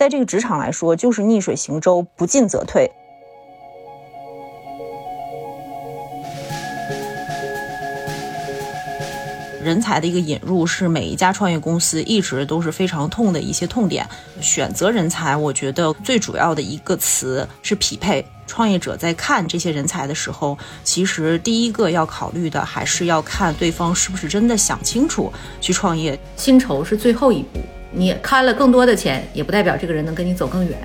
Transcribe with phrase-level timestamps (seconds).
[0.00, 2.90] 在这个职场来说，就是逆水行舟，不进则退。
[9.62, 14.08] 人才的一个引入是每一家创业公司一直都是非常痛的一些痛点。
[14.40, 18.24] 选择人才，我觉得最主要的一个词是匹配。
[18.46, 25.30] 创业者在看这些人才的时候，其实第一个要考虑的还是要看对方是不是真的想清楚
[25.60, 26.18] 去创业。
[26.36, 27.60] 薪酬是最后一步，
[27.92, 30.78] 你开了更多的钱，也不代表这个人能跟你走更远。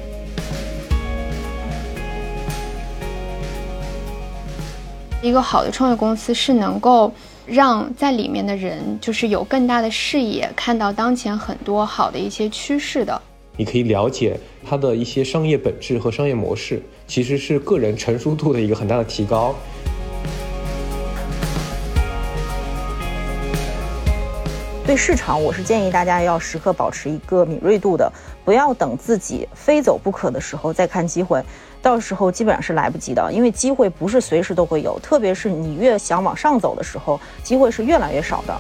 [5.22, 7.12] 一个好的创业公司是能够。
[7.48, 13.22] 让在里面的人就是有更大的视野，看到当前很多好的一些趋势的。
[13.56, 14.36] 你可以了解
[14.68, 19.54] 它的一些商业本质和商业模式，其实是个人成熟度的一个很大的提高。
[24.86, 28.12] 对市场，我是建议大家要时刻保持一个敏锐度的，
[28.44, 31.44] 不要等自己非走不可的时候再看机会。
[31.82, 38.56] 到时候基本上是来不及的，因为机会不是随时都会有，特别是你越想往上走的时候，机会是越来越少的。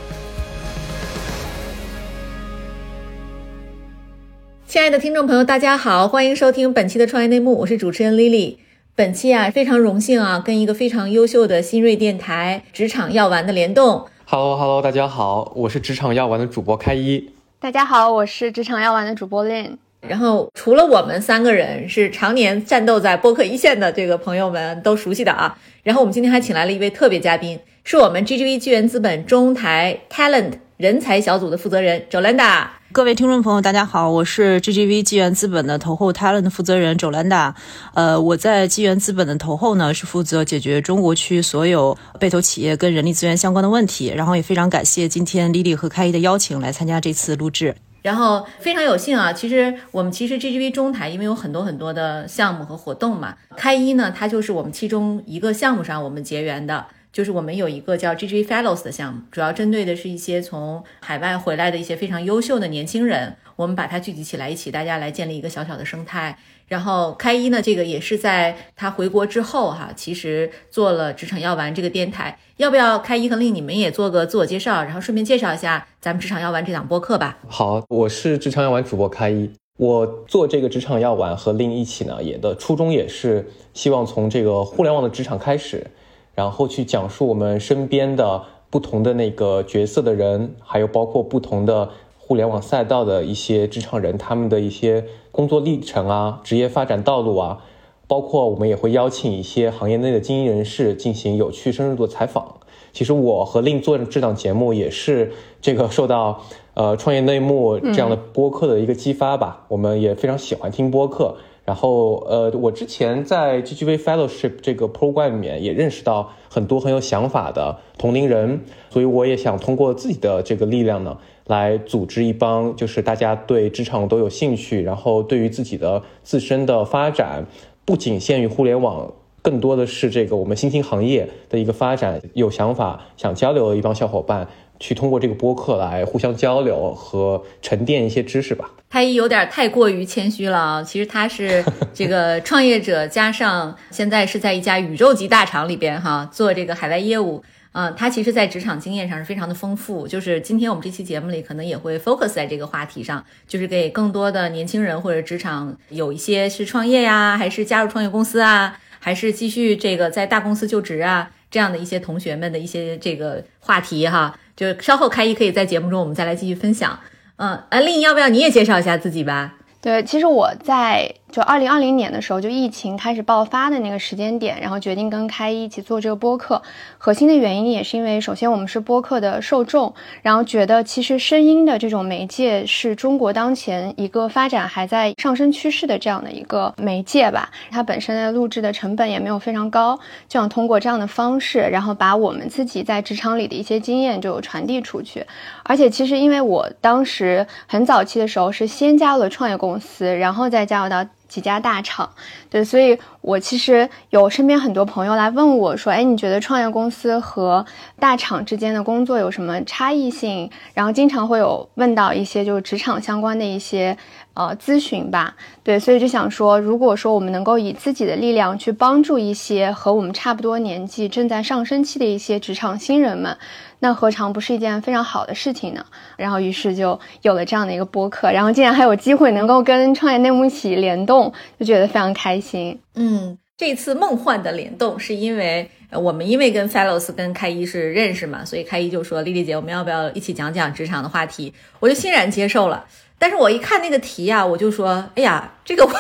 [4.66, 8.58] 亲爱的听众朋友，大家好，欢迎收听本期的创业内幕，我是主持人 Lily。
[8.96, 14.08] 本期啊，非常荣幸啊，跟一个非常优秀的新锐电台职场药丸的联动。
[14.28, 17.30] Hello Hello，大家好，我是职场药丸的主播开一。
[17.60, 19.78] 大家好，我是职场药丸的主播 Lin。
[20.02, 32.66] 然后，除了我们三个人是常年战斗在播客一线的这个朋友们都熟悉的啊，然后我们今天还请来了一位特别嘉宾，是我们 GGV 纪元资本中台 Talent 人才小组的负责人 Jolanda。
[32.96, 37.54] 各位听众朋友，大家好，我是 GGV 纪元资本的投后 Talent 负责人 Jolanda。
[37.94, 44.14] 呃，我在纪元资本的投后呢，是负责解决中国区所有被投企业跟人力资源相关的问题。
[44.16, 47.76] 然后也非常感谢今天 Lily 和开一的邀请来参加这次录制。
[48.02, 56.86] 然后非常有幸啊，其实我们其实 GGV 中台因为有很多很多的项目和活动嘛，开一呢，它就是我们其中一个项目上我们结缘的，
[57.16, 66.38] 就是我们有一个叫 G G Fellows 的项目，主要针对的是一些从海外回来的一些非常优秀的年轻人，我们把它聚集起来，一起大家来建立一个小小的生态。
[66.68, 72.38] 然后开一呢，这个也是在他回国之后哈，其实做了职场药丸这个电台。
[72.58, 77.38] 要不要开一和令你们也做个自我介绍，然后顺便介绍一下咱们职场药丸这档播客吧？
[77.48, 79.50] 好，我是职场药丸主播开一。
[79.78, 85.88] 我做这个职场药丸和令一起呢，也的初衷也是希望从这个互联网的职场开始，
[86.36, 97.64] 然后去讲述我们身边的不同的那个角色的人，还有包括不同的互联网赛道的一些职场人，他们的一些工作历程啊，职业发展道路啊。
[98.08, 102.58] 包括我们也会邀请一些行业内的精英人士进行有趣深入的采访。
[102.94, 106.44] 其实我和令做这档节目也是这个受到
[106.76, 109.66] 呃创业内幕这样的播客的一个激发吧。
[109.70, 111.36] 我们也非常喜欢听播客。
[111.66, 121.18] 然后呃，我之前在 GGV Fellowship 这个 program 里面也认识到很多很有想法的同龄人，所以我也想通过自己的这个力量呢，
[121.48, 127.46] 来组织一帮就是大家对职场都有兴趣，然后对于自己的自身的发展。
[127.88, 129.14] 不仅限于互联网，
[129.44, 134.48] 更多的是这个我们新兴行业的一个发展，有想法想交流的一帮小伙伴，
[134.80, 138.72] 去通过这个播客来互相交流和沉淀一些知识吧。
[138.90, 140.84] 他有点太过于谦虚了啊！
[140.84, 141.64] 其实他是
[141.94, 147.44] 这个创业者，加上现在是在一家宇宙级大厂里边哈 做这个海外业务。
[147.74, 150.08] 嗯，他其实，在职场经验上是非常的丰富。
[150.08, 164.40] 就是今天我们这期节目里，可能也会 focus 在这个话题上，就是给更多的年轻人或者职场有一些是创业呀，还是加入创业公司啊，还是继续这个在大公司就职啊，这样的一些同学们的一些这个话题哈。
[164.56, 167.00] 就稍后开一可以在节目中我们再来继续分享。
[167.38, 169.56] 嗯，啊，丽，要不要你也介绍一下自己吧？
[169.82, 171.16] 对，其实我在。
[171.36, 176.62] 就二零二零年的时候，就疫情开始爆发的那个时间点，然后决定跟开一一起做这个播客。
[176.98, 187.50] 核心的原因也是因为，首先我们是播客的受众，然后觉得其实声音的这种媒介是中国当前一个发展还在上升趋势的这样的一个媒介吧。
[187.70, 190.00] 它本身的录制的成本也没有非常高，
[190.30, 195.26] 就想通过这样的方式，然后把我们自己在职场里的一些经验就传递出去。
[195.64, 201.06] 而且其实因为我当时很早期的时候是先加入了创业公司，然后再加入到。
[201.28, 202.10] 几家大厂，
[202.50, 207.66] 对，所以我其实有身边很多朋友来问我说，哎，你觉得创业公司和
[208.00, 210.50] 大厂之间的工作有什么差异性？
[210.74, 213.98] 然后经常会有问到一些就是职场相关的一些
[214.34, 215.36] 呃咨询吧。
[215.64, 223.36] 对，所以就想说，如果说我们能够以自己的力量去帮助一些和我们差不多年纪、正在上升期的一些职场新人们。
[223.80, 225.86] 那何尝不是一件非常好的事情呢？
[226.18, 232.80] 然后，于是就有了这样的一个播客，然后竟然还有机会能够跟创业内幕一起联动，就觉得非常开心。
[232.96, 241.54] 嗯，这次梦幻的联动是因为我们因为跟 Fellows 跟开一是认识嘛，所以开一就说丽丽姐，我们要不要一起讲讲职场的话题？
[241.80, 242.86] 我就欣然接受了。
[243.18, 245.88] 但是我一看那个题啊，我就说，哎呀，这个。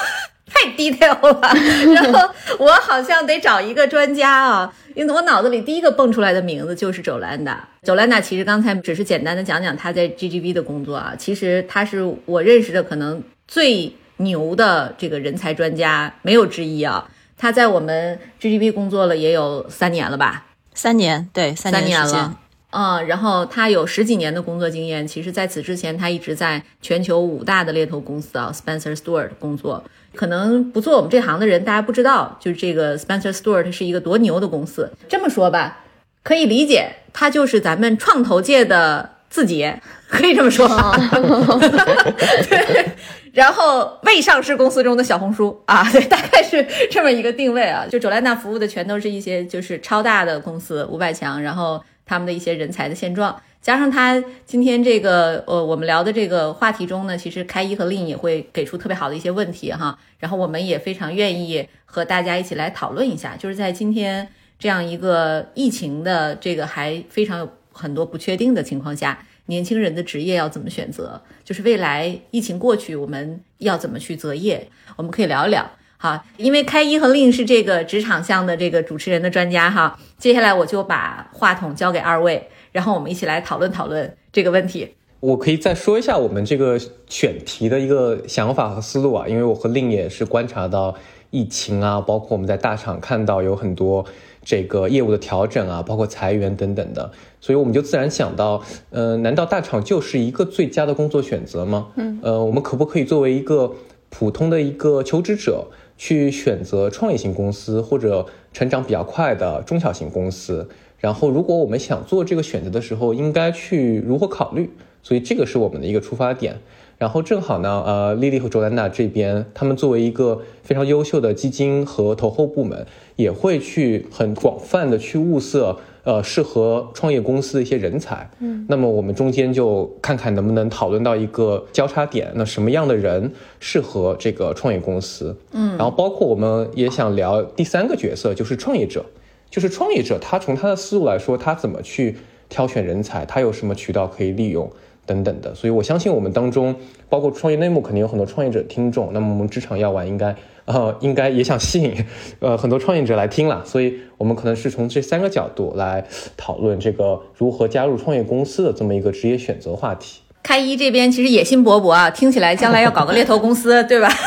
[0.47, 1.53] 太 detail 了，
[1.93, 7.67] 然后我好像得找一个专家啊，因为我脑子里第一个蹦出来的名字就是周兰达。
[7.83, 17.07] 周兰达其实刚才只是简单的讲讲他在 GGB 的工作啊，其实他是我认识的可能最牛的这个人才专家，没有之一啊。
[17.37, 20.45] 他在我们 GGB 工作了也有三年了吧？
[20.73, 22.37] 三年，对，三年了。
[22.77, 29.81] 嗯，然后他有十几年的工作经验，其实在此之前他一直在全球五大的猎头公司啊，Spencer Stuart 工作。
[30.13, 34.91] 可能不做我们这行的人，大家不知道，就是这个 Spencer Stuart 是一个多牛的公司。
[35.07, 35.85] 这么说吧，
[36.21, 40.67] 可以理解，他就是咱们创投界的字节，可以这么说。
[42.49, 42.91] 对，
[43.31, 47.85] 然后未上市公司中的小红书啊，对，大概是这么一个定位啊。
[47.89, 53.41] 就 j o l a n a 服务的全都是一些就是超大的公司，五百强，然后他们的一些人才的现状。
[53.61, 64.29] 加上他今天这个呃，我们聊的这个话题中呢，其实开一和令也会给出特别好的一些问题哈，然后我们也非常愿意和大家一起来讨论一下，就是在今天
[64.59, 71.19] 这样一个疫情的这个还非常有很多不确定的情况下，年轻人的职业要怎么选择？
[71.43, 74.67] 就是未来疫情过去，我们要怎么去择业？
[74.95, 82.47] 我们可以聊一聊好，因为开一和令是这个职场项的这个主持人的专家哈，接下来我就把话筒交给二位。
[82.71, 84.93] 然后我们一起来讨论讨论这个问题。
[85.21, 86.77] 我可以再说一下我们这个
[87.07, 90.93] 选题的一个想法和思路啊，因为我和令也是观察到
[91.31, 94.05] 疫情啊，包括我们在大厂看到有很多
[94.43, 97.09] 这个业务的调整啊，包括裁员等等的，
[97.39, 101.87] 所以我们就自然想到，呃，难道大厂就是一个最佳的工作选择吗？
[101.95, 103.73] 嗯，呃，我们可不可以作为一个
[104.09, 105.65] 普通的一个求职者
[105.97, 110.67] 去选择创业型公司或者成长比较快的中小型公司？
[110.97, 114.69] 然后，如果我们想做这个选择的时候，应该去如何考虑？
[115.03, 116.59] 所以这个是我们的一个出发点。
[116.97, 122.87] 然后正好呢，呃，丽丽和卓兰娜这边，他们作为一个非常优秀的基金和投后部门，
[123.17, 128.29] 也会去很广泛的去物色，呃，适合创业公司的一些人才。
[128.39, 133.29] 嗯，那么我们中间就看看能不能讨论到一个交叉点，那什么样的人
[133.59, 135.35] 适合这个创业公司？
[135.51, 139.03] 嗯，然后包括我们也想聊第三个角色，就是创业者。
[139.47, 142.17] 就是创业者，他从他的思路来说，他怎么去
[142.49, 144.69] 挑选人才，他有什么渠道可以利用
[145.05, 145.55] 等等的。
[145.55, 146.75] 所以我相信我们当中，
[147.07, 149.13] 包括创业内幕，肯定有很多创业者听众。
[149.13, 151.95] 那么我们职场药丸应该，呃，应该也想吸引，
[152.39, 153.63] 呃，很多创业者来听了。
[153.65, 156.03] 所以我们可能是从这三个角度来
[156.35, 160.21] 讨论这个如何加入创业公司的这么一个职业选择话题。
[160.43, 164.07] 开一这边其实野心勃勃啊，听起来将来要搞个猎头公司，对吧？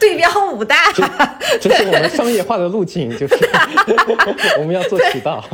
[0.00, 0.76] 对标五大，
[1.60, 3.34] 这是我们商业化的路径，就是
[4.58, 5.44] 我们要做渠道。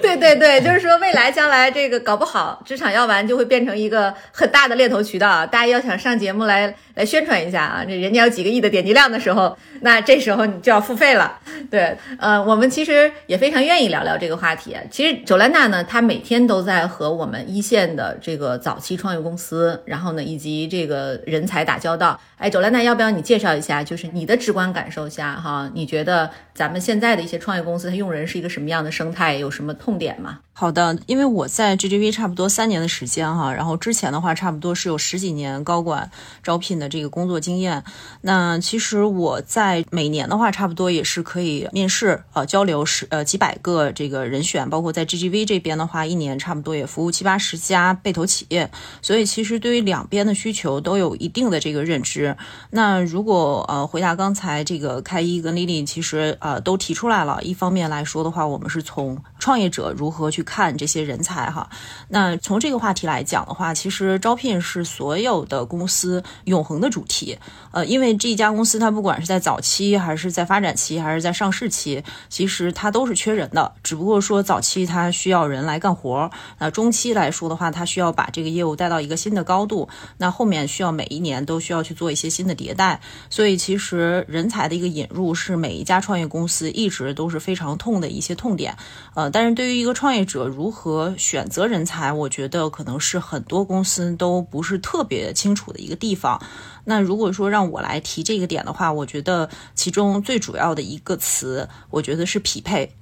[0.00, 5.44] 对对对，就是说未来将来这个搞不好，职场药丸就会变成一个很大的猎头渠道。
[5.44, 11.38] 大家要想上节目来来宣传一下啊，这人家有几个亿的点击量的时候，那这时候你就要付费了。
[11.70, 14.76] 对，呃，我们其实也非常愿意聊聊这个话题。
[14.90, 22.18] 其实九兰娜呢，她每天都在和我们一线的这个早期创业公司，然后呢以及这个人才打交道。
[22.36, 29.72] 哎，九兰娜，要不要你介绍一下，就是你的直观感受下哈，你觉得咱们现在的一些创业公司，它用人是一个什么样的生态，有什么？
[29.82, 30.38] 痛点吗。
[30.54, 36.10] 好的，因为我在 GGV 差不多三年的时间哈，然后之前的话差不多是有十几年高管
[36.42, 37.82] 招聘的这个工作经验。
[38.20, 48.70] 那其实我在每年的话，差不多也是可以面试呃交流十呃几百个这个人选，包括在 GGV 这边的话，一年差不多也服务七八十家被投企业。
[49.00, 52.36] 所以其实对于两边的需求都有一定的这个认知。
[52.70, 60.40] 那如果呃回答刚才这个开一跟丽丽，其实呃都提出来了，一方面来说的话，我们是从创业者如何去。
[60.52, 61.66] 看这些人才哈。
[62.08, 67.38] 那从这个话题来讲的话，其实招聘是所有的公司永恒的主题。
[67.70, 73.72] 呃，因为这一家公司它不管是在早期还是在发展期还是在上市期，其实它都是缺人的。
[73.82, 79.88] 只不过说早期它需要人来干活，那中期来说的话，它需要把这个业务带到一个新的高度。
[80.18, 83.00] 那后面需要每一年都需要去做一些新的迭代。
[83.30, 88.76] 所以其实人才的一个引入是每一家创业公司一直都是非常痛的一些痛点。
[89.14, 96.40] 呃，但是对于一个创业者如何选择人才，我觉得可能是很多公司都不是特别清楚的一个地方。
[96.84, 102.92] 那如果说让我来提这个点的话，我觉得其中最主要的一个词，我觉得是匹配。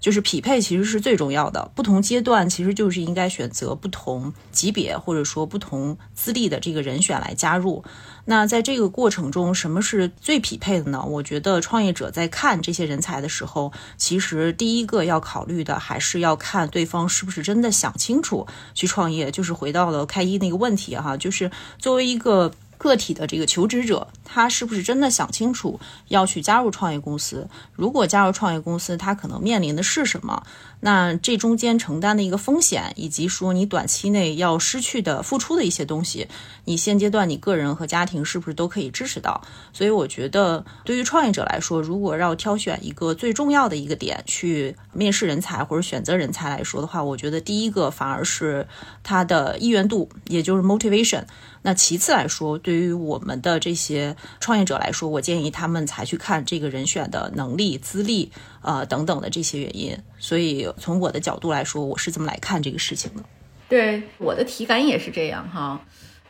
[0.00, 7.84] 就是匹配其实是最重要的，不同阶段其实就是应该选择不同级别或者说不同资历的这个人选来加入。
[8.24, 11.04] 那在这个过程中，什么是最匹配的呢？
[11.04, 19.30] 我觉得创业者在看这些人才的时候，其实第一个要考虑的还是要看对方是不是真的想清楚去创业。
[19.30, 22.52] 就是回到了开一那个问题哈，就是作为一个。
[22.80, 27.46] 个体的这个求职者，他是不是真的想清楚要去加入创业公司？
[27.74, 30.42] 如果加入创业公司，他可能面临的是什么？
[30.80, 36.26] 那这中间承担的一个风险，以及说你短期内要失去的付出的一些东西，
[36.64, 39.42] 你现阶段你个人和家庭是不是都可以支持到？
[39.72, 48.66] 所以我觉得，对于创业者来说，如果要挑选一个最重要的一个点去面试人才或者选择人才来说的话，我觉得第一个反而是
[49.02, 51.24] 他的意愿度，也就是 motivation。
[51.62, 59.96] 那其次来说，对于我们的这些创业者来说，我建议他们才去看这个人选的能力、资历，呃等等的这些原因。
[60.18, 63.22] 所以从我的角度来说，我是这么来看这个事情的。
[63.68, 65.80] 对我的体感也是这样哈，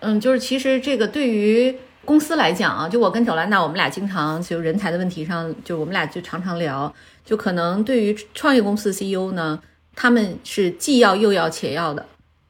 [0.00, 6.94] 嗯，就是其实这个对于公司来讲啊，就我跟九兰娜，我们俩经常就人才的问题上，就我们俩就常常聊，
[7.24, 9.60] 就可能对于创业公司 CEO 呢，
[9.94, 12.06] 他们是既要又要且要的。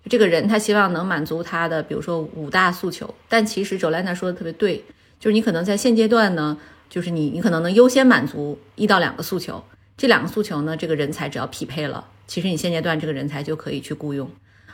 [0.08, 4.82] 这个人他希望能满足他的，比如说五大诉求，但其实 Joanna 说的特别对，
[5.20, 6.56] 就是你可能在现阶段呢，
[6.90, 9.64] 就是你你可能能优先满足一到两个诉求，
[9.96, 14.28] 这两个诉求呢，这个人才只要匹配了，其实你现阶段这个人才就可以去雇佣。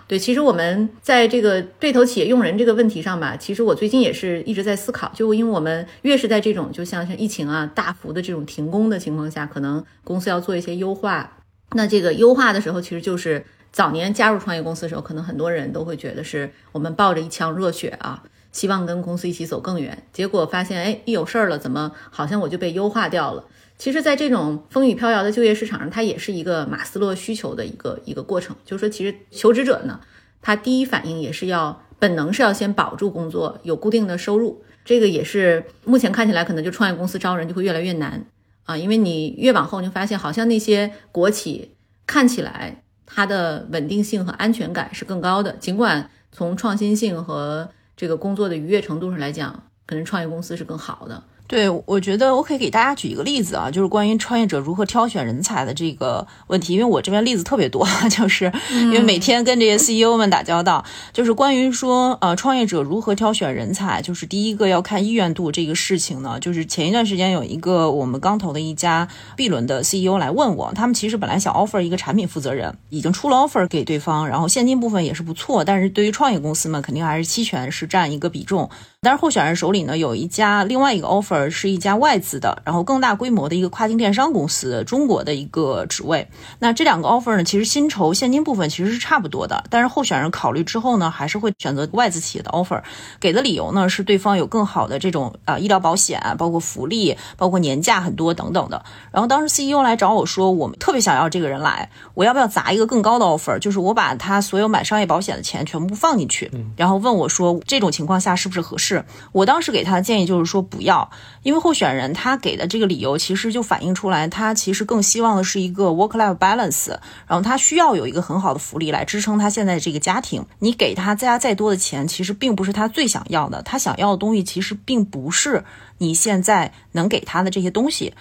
[0.08, 11.38] 对，其实我们在这个对头企业用人这个问题上吧，其实我最近也是一直在思考，就因为我们越是在这种就像像疫情啊大幅的这种停工的情况下，可能公司要做一些优化，
[11.72, 13.44] 那这个优化的时候，其实就是。
[13.72, 18.22] 早年加入创业公司的时候，可能很多人都会觉得是我们抱着一腔热血啊，
[18.56, 20.02] 希望跟公司一起走更远。
[20.14, 23.44] 结果发现，哎，一有事儿了，怎么好像我就被优化掉了？
[23.76, 28.56] 其实，在这种风雨飘摇的就业市场上，它也是一个马斯洛需求的一个一个过程。
[28.64, 30.00] 就是说，其实求职者呢，
[30.40, 34.64] 他第一反应也是要本能是要先保住工作，有固定的收入。
[34.86, 38.24] 这个也是目前看起来，可能就创业公司招人就会越来越难
[38.64, 41.72] 啊，因为你越往后，你发现好像那些国企
[42.06, 42.82] 看起来。
[43.08, 51.24] 它的稳定性和安全感是更高的，尽管从创新性和这个工作的愉悦程度上来讲，可能创业公司是更好的。
[51.48, 56.74] 对，我觉得我可以给大家举一个例子啊，就是关于创业者如何挑选人才的这个问题。
[56.74, 66.38] 因为我这边例子特别多， 就是因为每天跟这些 CEO 们打交道，就是关于说呃创业者如何挑选人才，就是第一个要看意愿度这个事情呢。
[66.40, 78.68] 就是前一段时间有一个我们刚投的一家 B 轮的 CEO 来问我，他们其实本来想 offer 一个产品负责人，已经出了 offer 给对方，然后现金部分也是不错，但是对于创业公司们肯定还是期权是占一个比重。
[79.00, 86.28] 但是候选人手里呢有一家另外一个 offer 而是一家外资的，然后更大规模的一个跨境电商公司，中国的一个职位。
[86.58, 89.64] 那这两个 offer 呢，其实薪酬现金部分其实是差不多的。
[89.70, 92.82] 但是候选人考虑之后呢，还是会选择外资企业的 offer。
[93.20, 98.84] 给的理由呢是对方有更好的这种啊医疗保险，包括福利，包括年假很多等等的。
[99.12, 103.58] 然后当时 CEO 来找我说，我们特别想要这个人来，我要不要砸一个更高的 offer？
[103.58, 109.04] 就是我把他所有买商业保险的钱全部放进去，然后问我说这种情况下是不是合适？
[109.32, 111.10] 我当时给他的建议就是说不要，
[111.42, 116.90] 因为候选人他给的这个理由其实就反映出来，他其实更希望的是一个 work-life balance，
[117.26, 120.44] 然后他需要有一个很好的福利来支撑他现在这个家庭。
[120.58, 125.64] 你给他加再多的钱，其实并不是他最想要的，他想要的东西其实并不是
[125.98, 128.14] 你现在能给他的这些东西。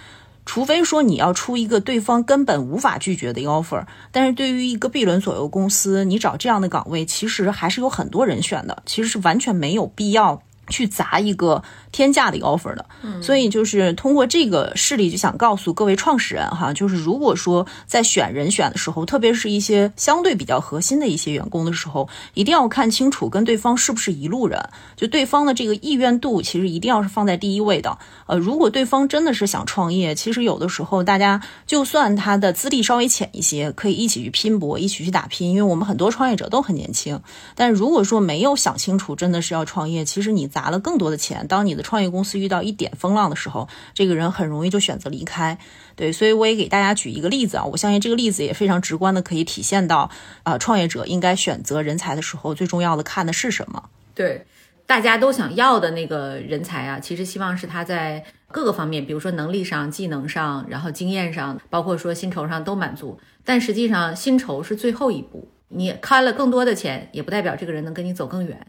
[0.48, 12.86] 除非说你要出一个对方根本无法拒绝的 offer，但是对于一个 B 轮左右公司，你找这样的岗位，其实还是有很多人选的，其实是完全没有必要去砸一个天价的一个 offer 的，
[13.22, 24.60] 所以就是通过这个事例就想告诉各位创始人哈，就是如果说在选人选的时候，特别是一些相对比较核心的一些员工的时候，一定要看清楚跟对方是不是一路人，
[24.96, 27.98] 就对方的这个意愿度其实一定要是放在第一位的。
[28.26, 37.22] 呃，如果对方真的是想创业，其实有的时候大家就算他的资历稍微浅一些，可以一起去拼搏，一起去打拼，因为我们很多创业者都很年轻。
[37.54, 40.50] 但如果说没有想清楚，真的是要创业，其实你。
[40.56, 45.58] 砸了更多的钱，当你的创业公司遇到一点风浪的时候，这个人很容易就选择离开。
[45.98, 50.10] 对，所以我也给大家举一个例子啊，我相信这个例子也非常直观的可以体现到，
[50.44, 53.90] 啊，创业者应该选择人才的时候，最重要的看的是什么？
[54.14, 54.46] 对，
[54.86, 63.20] 大家都想要的那个人才啊，其实希望是他在各个方面，比如说能力上、技能上，然后经验上，包括说薪酬上都满足。
[63.44, 68.66] 但实际上，薪酬是最后一步，你开了更多的钱，也不代表这个人能跟你走更远。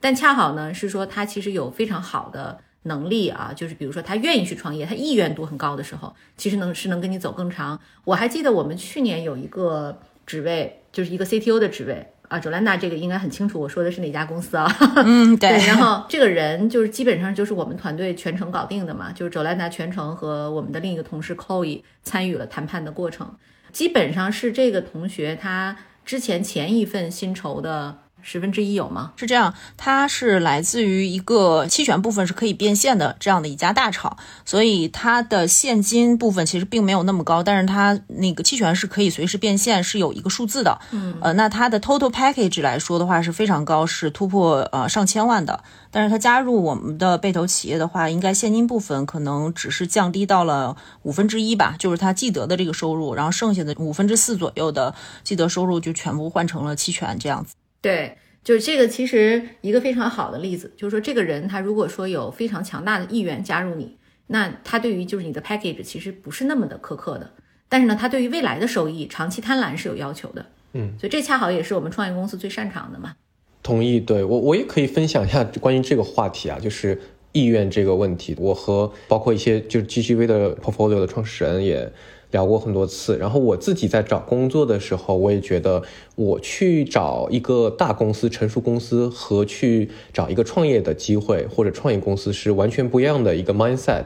[0.00, 7.78] 但恰好呢，是说他其实有非常好的能力啊，就是比如说他愿意去创业，他意愿度很高的时候，其实能是能跟你走更长。
[8.04, 14.72] 我还记得我们去年有一个职位，就是一个 CTO 的职位啊，卓兰娜这个应该很清楚，我说的是哪家公司啊？
[15.04, 15.50] 嗯， 对。
[15.66, 23.34] 然后这个人就是基本上就是我们团队全程搞定的嘛，就是卓兰娜全程和我们的另一个同事 Chloe 参与了谈判的过程，
[23.72, 27.98] 基本上是这个同学他之前前一份薪酬的。
[28.30, 29.12] 十分之一有吗？
[29.16, 40.78] 是这样，它是来自于一个期权部分是可以变现的这样的一家大厂，所以它的现金部分其实并没有那么高，但是它那个期权是可以随时变现，是有一个数字的。
[40.90, 45.64] 嗯，呃，那它的 total package 来说的话是非常高，是突破呃上千万的。
[45.90, 54.94] 但是它加入我们的被投企业的话，应该现金部分可能只是降低到了五分之一吧，就是它既得的这个收入，然后剩下的五分之四左右的
[55.24, 57.54] 既得收入就全部换成了期权这样子。
[57.80, 67.30] 对，就是这个，其实一个非常好的例子，就是说这个人他如果说有非常强大的意愿加入你，那他对于就是你的 package 其实不是那么的苛刻的，
[67.68, 70.46] 但是呢，他对于未来的收益、长期贪婪是有要求的。
[70.72, 73.14] 嗯，所以这恰好也是我们创业公司最擅长的嘛。
[73.62, 77.00] 同意，对我我也可以分享一下关于这个话题啊，就是
[77.32, 81.92] 意愿这个问题，我和包括一些就是 GGV 的 portfolio 的创始人也。
[82.30, 85.82] 聊过很多次，然后我自己在找工作的时候，我也觉得
[86.14, 94.04] 我去找一个大公司、成熟公司和去找一个创业的机会或者创业公司是完全不一样的一个 mindset。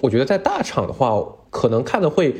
[0.00, 1.20] 我觉得在大厂的话，
[1.50, 2.34] 可能看的会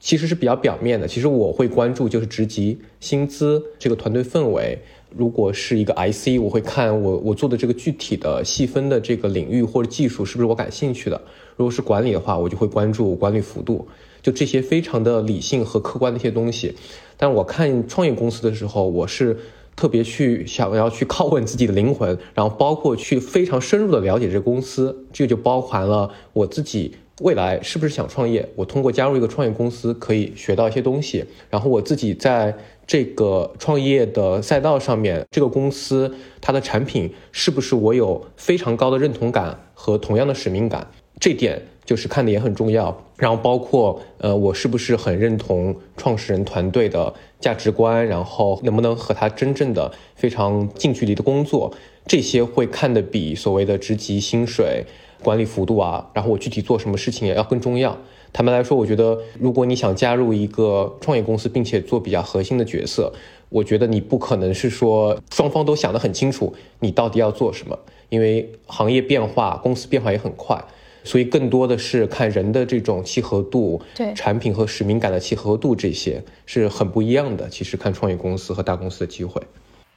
[0.00, 1.06] 其实是比较表面的。
[1.06, 4.78] 其实我会关注就是职级、薪资、这个团队氛围。
[5.14, 11.20] 如果是一个 IC，我会看我我做的这个具体的细分的这个领域或者技术是不是我感兴趣的。
[11.54, 13.86] 如果是管理的话，我就会关注管理幅度。
[14.22, 16.76] 就这些非常的理性和客观的一些东西，
[17.16, 19.36] 但我看创业公司的时候，我是
[19.74, 40.86] 特别去想要去拷问自己的灵魂，然后包括去非常深入的了解这个公司，这个就包含了我自己未来是不是想创业，我通过加入一个创业公司可以学到一些东西，然后我自己在这个创业的赛道上面，这个公司它的产品是不是我有非常高的认同感和同样的使命感，
[41.18, 41.60] 这点。
[41.84, 51.72] 就是看的也很重要，然后包括呃，我是不是很认同创始人团队的价值观，然后能不能和他真正的非常近距离的工作，
[52.06, 54.84] 这些会看的比所谓的职级、薪水、
[55.22, 57.98] 管理幅度啊，然后我具体做什么事情也要更重要。
[58.32, 63.12] 坦白来说，我觉得如果你想加入一个创业公司，并且做比较核心的角色，
[63.50, 67.78] 我觉得你不可能是说双方都想得很清楚，你到底要做什么，
[68.08, 70.64] 因为行业变化，公司变化也很快。
[71.04, 77.48] 所以更多的是看人的这种契合度，对产品和使命感的契合度，这些是很不一样的。
[77.48, 79.42] 其实看创业公司和大公司的机会，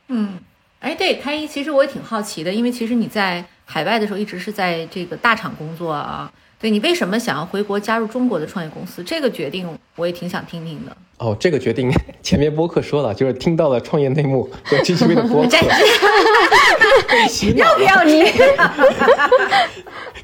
[0.08, 0.40] 嗯，
[0.80, 6.32] 哎，对，开一，其实我也挺好奇的，因为其实你在海外的时候一直是在这个大厂工作啊。
[6.58, 9.04] 对你为什么想要回国加入中国的创业公司？
[9.04, 10.98] 这个决定我也挺想听听的。
[11.18, 11.92] 哦，这个决定
[12.24, 15.50] 前面播客说了，就是听到了创业内幕和 G G V 的播客，
[17.56, 18.24] 要不要你？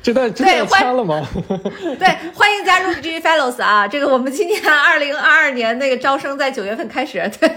[0.04, 1.28] 这段真的签了吗？
[2.00, 3.88] 对，欢迎加入 G G Fellows 啊！
[3.88, 7.50] 这个我们今年二零二二年那个招生在九月份开始，对，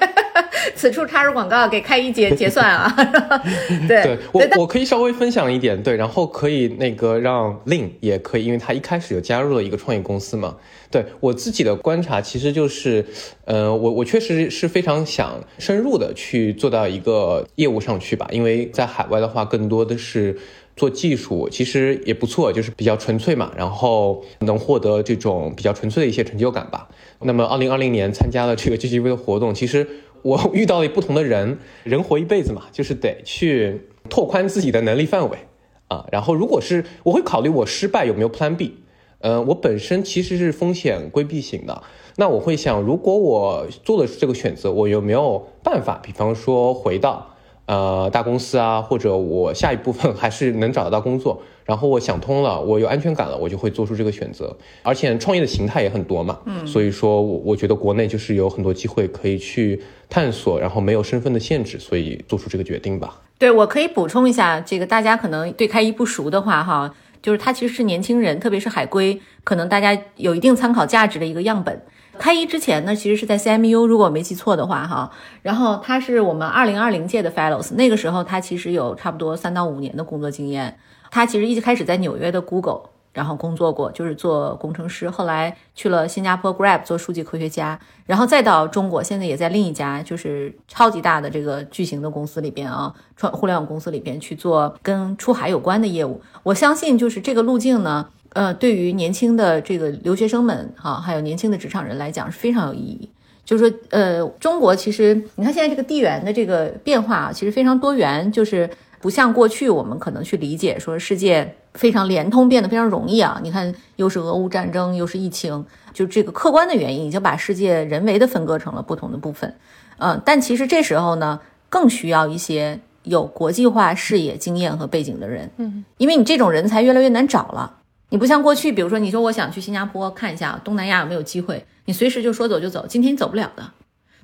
[0.76, 2.94] 此处插入广告，给开一结结算啊。
[3.88, 10.56] 对，对我我可以稍微分享一点，对，然后可以那个让 Lin 也可以，因为他一开始就加入了一个创业公司嘛。
[10.90, 13.04] 对我自己的观察，其实就是，
[13.46, 20.38] 呃，我我确实是非常想深入的去做到一个业务上去吧，因为在海外的话，更多的是
[20.76, 26.88] 做技术，其实也不错，就是比较纯粹嘛，然后能获得这种比较纯粹的一些成就感吧。
[27.20, 29.86] 那么，二零二零年参加了这个 GGV 的活动，其实
[30.22, 35.38] 我遇到了不同的人，人活一辈子嘛，就是得去拓宽自己的能力范围。
[35.86, 36.06] 啊。
[36.10, 38.78] 然后如果是我会考虑我失败有没有 Plan B，
[39.20, 41.82] 嗯，我本身其实是风险规避型的，
[42.16, 47.30] 那我会想，如果我做的这个选择，我有没有办法，比方说回到。
[47.66, 54.54] 呃，大公司啊，或者我下一部分还是能找得到工作，然后我想通了，我有安全感了，我就会做出这个选择。
[54.82, 63.18] 而且创业的形态也很多嘛，嗯，所以说，我我觉得国内就是有很多机会可以去探索，然后没有身份的限制，所以做出这个决定吧。
[63.38, 71.82] 对，我可以补充一下，这个大家可能对开一不熟的话，哈，就是他其实是年轻人，特别是海归，可能大家有一定参考价值的一个样本。
[72.18, 75.10] 开一之前呢，其实是在 CMU，如果我没记错的话，哈，
[75.42, 80.78] 然后他是我们二零二零届的 Fellows，那个时候他其实有差不多三到五年的工作经验。
[81.10, 96.20] 他其实一开始在纽约的 Google，然后工作过，就是做工程师，后来去了新加坡 Grab 做数据科学家，然后再到中国，现在也在另一家就是超级大的这个巨型的公司里边啊，创互联网公司里边去做跟出海有关的业务。
[96.42, 98.08] 我相信就是这个路径呢。
[98.34, 103.08] 呃，对于年轻的这个留学生们哈，还有年轻的职场人来讲是非常有意义。
[103.44, 108.68] 就是说，呃，中国其实你看现在这个地缘的这个变化啊，其实非常多元，就是
[109.00, 113.38] 不像过去我们可能去理解说世界非常联通变得非常容易啊。
[113.42, 119.54] 你看，又是俄乌战争，又是疫情，就这个客观的原因已经把世界人为的分割成了不同的部分。
[119.98, 125.50] 嗯，但其实这时候呢，更需要一些有国际化视野、经验和背景的人。
[125.58, 127.76] 嗯，因为你这种人才越来越难找了。
[128.14, 133.72] 你不像过去，比如说你说我想去新加坡看一下东南亚有没有机会，你随时就说走就走，今天你走不了的。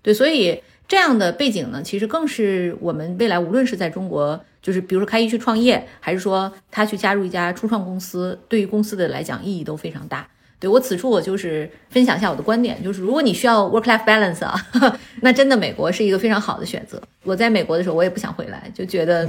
[0.01, 10.25] 对，所以这样的背景呢，其实更是我们未来无论是在中国，就是比如说开一去创业，还是说他去加入一家初创公司，对于公司的来讲意义都非常大。
[10.61, 14.55] 对我此处我就是分享一下我的观点，就是如果你需要 work life balance 啊，
[15.21, 17.03] 那真的美国是一个非常好的选择。
[17.25, 19.29] 我在美国的时候，我也不想回来，就觉得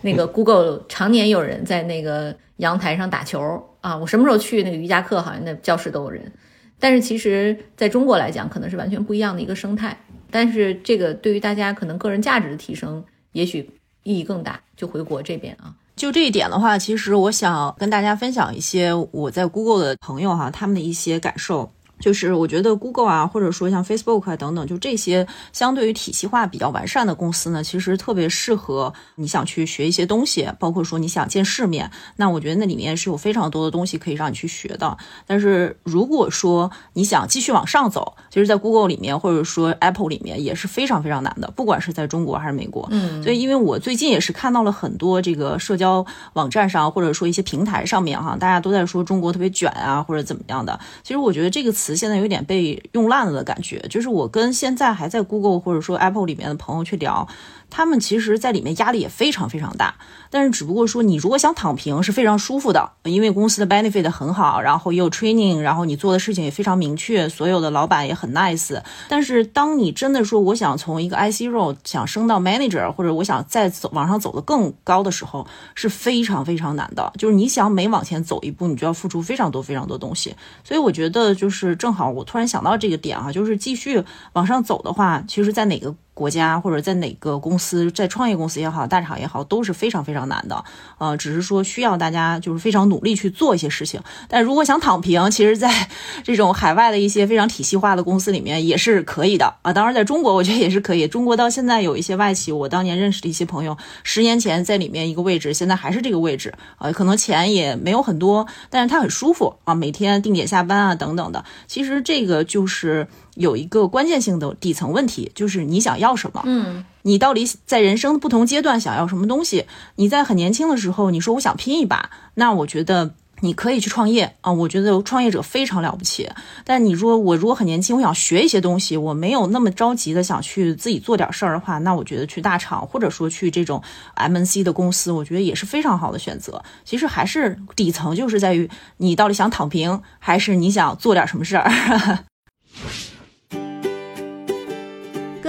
[0.00, 3.68] 那个 Google 常年有人在那个阳台上打球。
[3.82, 6.32] 啊，我什么时候去那个瑜伽课，好像那教室都有人。
[6.78, 9.96] 但是其实在中国来讲，可能是完全不一样的一个生态。
[10.30, 13.68] 但是这个对于大家可能个人价值的提升，也许
[14.04, 14.58] 意义更大。
[14.74, 21.70] 就回国这边啊，就这一点的话，其实我想跟大家分享一些我在 Google 的朋友哈，他们的一些感受。
[22.02, 31.88] 就是我觉得 Google 啊，或者说像 Facebook 啊等等，就这些相对于体系化比较完善的公司呢，其实特别适合你想去学一些东西，包括说你想见世面。
[32.16, 34.98] 那我觉得那里面是有非常多的东西可以让你去学的。
[35.28, 42.88] 但是如果说你想继续往上走，其实，在 Google 里面或者说 Apple 里面也是非常非常难的，不管是在中国还是美国。
[42.90, 50.80] 嗯，所以因为我最近也是看到了很多这个社交网站上或者说一些平台上面哈，大家都在说中国特别卷啊，或者怎么样的。
[51.04, 51.91] 其实我觉得这个词。
[51.96, 57.26] 现在有点被用烂了的感觉，就是我跟现在还在 Google 或者说 Apple 里面的朋友去聊。
[57.74, 59.94] 他们其实，在里面压力也非常非常大，
[60.28, 68.78] 但是只不过说，你如果想躺平是非常舒服的，因为公司的 benefit 很好，然后也有 training，然后你做的事情也非常明确，所有的老板也很 nice。
[69.08, 77.10] 但是，当你真的说我想从一个 IC role 想升到 manager，或者我想再走往上走的更高的时候，是非常非常难的。
[77.16, 80.36] 就是你想每往前走一步，你就要付出非常多非常多东西。
[80.62, 84.04] 所以我觉得，就是正好我突然想到这个点啊，就是继续
[84.34, 85.94] 往上走的话，其实在哪个？
[86.14, 90.64] 国家或者在哪个公司，在创业公司也好，大厂也好，都是非常非常难的。
[90.98, 94.00] 呃，只是说需要大家就是非常努力去做一些事情。
[94.28, 95.88] 但如果想躺平， 其实，在
[96.22, 99.72] 这种海外的一些非常体系化的公司里面也是可以的啊。
[99.72, 101.08] 当然，在中国我觉得也是可以。
[101.08, 106.92] 中国到现在有一些外企，我当年认识的一些朋友，十年前在里面一个位置，现在还是这个位置啊。
[106.92, 111.42] 可能钱也没有很多，但是他很舒服啊，每天定点下班啊等等的。
[111.66, 113.08] 其实这个就是。
[113.34, 116.42] 有一个关键性的底层问题，就是你想要什么？
[116.44, 119.66] 嗯，你到底在人生的不同阶段想要什么东西？
[119.96, 124.52] 你在很年轻的时候，你说我想拼一把，那我觉得你可以去创业啊。
[124.52, 126.30] 我觉得创业者非常了不起。
[126.64, 133.82] 但你说我如果很年轻，我想学一些东西，我没有那么着急的想去自己做点事儿的话，那我觉得去大厂或者说去这种
[134.16, 136.62] MNC 的公司，我觉得也是非常好的选择。
[136.84, 138.68] 其实还是底层就是在于
[138.98, 142.24] 你到底想躺平，还是你想做点什么事儿。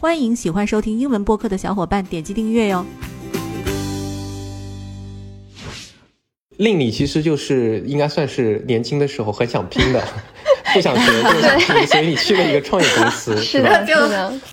[0.00, 2.86] 欢迎喜欢收听英文播客的小伙伴点击订阅哟。
[6.56, 10.02] 令你其实就是应该算是年轻的时候很想拼的。
[10.72, 13.94] 不想学，不想学，所以你去了一个创业公司，是的，就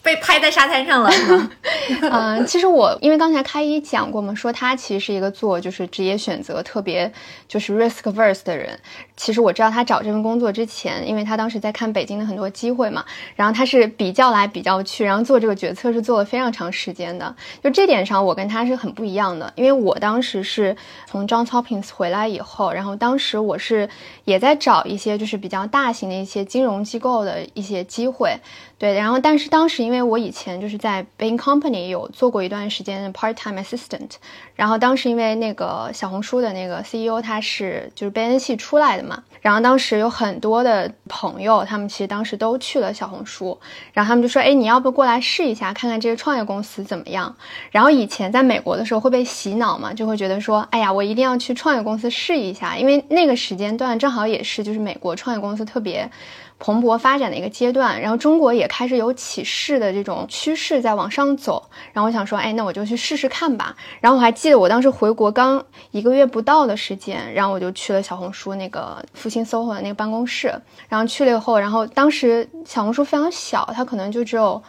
[0.01, 1.11] 被拍在沙滩上了？
[2.11, 7.11] 嗯，其实我因为刚才开一讲过嘛，说他其实是一个做就是职业选择特别
[7.47, 8.77] 就是 risk averse 的人。
[9.15, 13.03] 其实我知道他找这份工作之前，因为他当时在看北京的很多机会嘛，
[13.35, 17.35] 然后他是比较来比较去，然后做这个决策是做了非常长时间的。
[17.63, 20.75] 就这点上，我跟他是很不一样的，因为我当时是
[21.07, 23.89] 从 Johns Hopkins 回来以后，然后当时我是
[24.25, 28.35] 也在找一些就是比较大型那些金融机构的一些机会。
[28.79, 34.11] 对，然后但是当时因为我以前就是在 Bain Company 有做过一段时间的 part time assistant，
[34.55, 43.57] 然后当时因为那个小红书的那个 CEO 他是就是贝恩系出来的嘛，然后当时有很多的朋友，他们其实当时都去了小红书，
[43.93, 47.33] 然后他们就说，哎，你要不过来试一下，看看这个创业公司怎么样？
[47.71, 56.11] 然后以前在美国的时候会被洗脑嘛，就会觉得说，哎呀，我一定要去创业公司试一下，因为那个时间段正好也是就是美国创业公司特别。
[56.59, 63.75] 蓬勃发展的一个阶段，然后中国也开始有起势的这种趋势在往上走，然后我想说，哎，那我就去试试看吧。
[63.99, 70.47] 然后我还记得我当时回国刚一个月不到的时间，然后我就去了小红书那个复兴 SOHO 的那个办公室，
[70.89, 74.61] 然后去了以后，然后当时小红书非常小，它可能就只有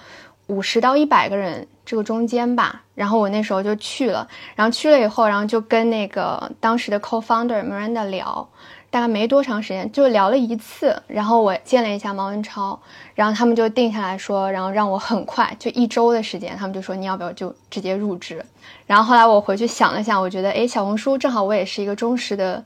[0.48, 2.82] 五十到一百个人这个中间吧。
[2.94, 8.46] 然后我那时候就去了，然后去了以后，然后就跟那个当时的 co-founder Miranda 聊。
[8.90, 12.78] 大概没多长时间，就聊了一次，然后我见了一下毛文超，
[13.14, 18.44] 然后他们就定下来说，然后让我很快就一周的时间，他们就说你要不要就直接入职。
[18.86, 22.64] 然后后来我回去想了想，我觉得哎，小红书正好我也是一个忠实的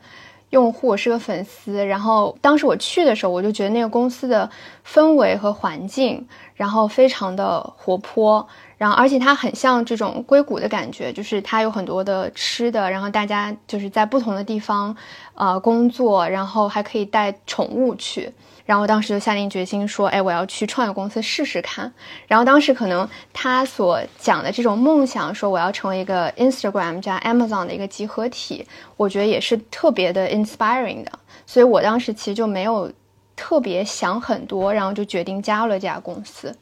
[0.50, 1.84] 用户，是个粉丝。
[1.84, 4.48] 然后当时我去的时候，我就觉得那个公司的
[4.86, 8.46] 氛围和环境，然后非常的活泼。
[8.82, 14.96] 然后，而且它很像这种硅谷的感觉，就是它有很多的吃的，然后大家就是在不同的地方，
[15.34, 18.32] 呃，工作，然后还可以带宠物去。
[18.66, 21.92] 然后当时就下定决心说，哎，我要去创业公司试试看。
[22.26, 28.66] 然后当时可能他所讲的这种梦想，说我要成为一个 Instagram 加 Amazon 的一个集合体，
[28.96, 31.12] 我觉得也是特别的 inspiring 的。
[31.46, 32.90] 所以我当时其实就没有
[33.36, 36.52] 特别想很多，然后就决定加入了这家公司。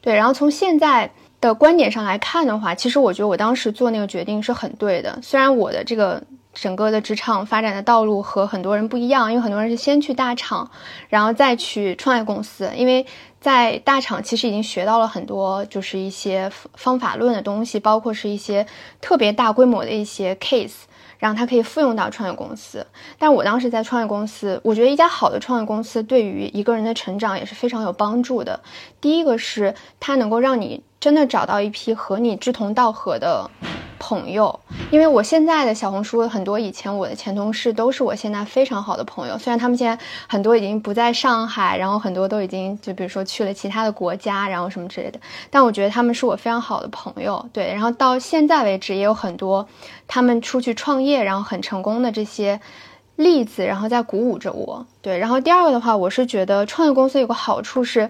[0.00, 1.08] 对，然后从现在。
[1.40, 5.18] 的观点上来看的话，其实我觉得我当时做那个决定是很对的。
[5.22, 6.22] 虽然我的这个
[6.52, 10.68] 整个的职场发展的道路和很多人不一样，因为很多人是先去大厂，
[11.08, 12.70] 然后再去创业公司。
[12.74, 13.06] 因为
[13.40, 18.66] 在大厂其实已经学到了很多，就是一些方法论的东西，包括是一些
[19.00, 20.82] 特别大规模的一些 case。
[21.18, 22.86] 然后它可以复用到创业公司，
[23.18, 28.60] 但我当时在创业公司，我觉得一家好的创业公司对于一个人的成长也是非常有帮助的。
[29.00, 33.50] 第一个是它能够让你真的找到一批和你志同道合的。
[34.00, 34.60] 朋友，
[34.92, 45.18] 因为我现在的小红书很多以前我的前同事都是我现在非常好的朋友，虽然他们现在很多已经不在上海，然后很多都已经就比如说去了其他的国家，然后什么之类的，
[45.50, 47.44] 但我觉得他们是我非常好的朋友。
[47.52, 49.66] 对，然后到现在为止也有很多
[50.06, 52.58] 他们出去创业然后很成功的这些
[53.16, 54.86] 例子，然后在鼓舞着我。
[55.02, 58.08] 对，然后第二个的话，我是觉得创业公司有个好处是。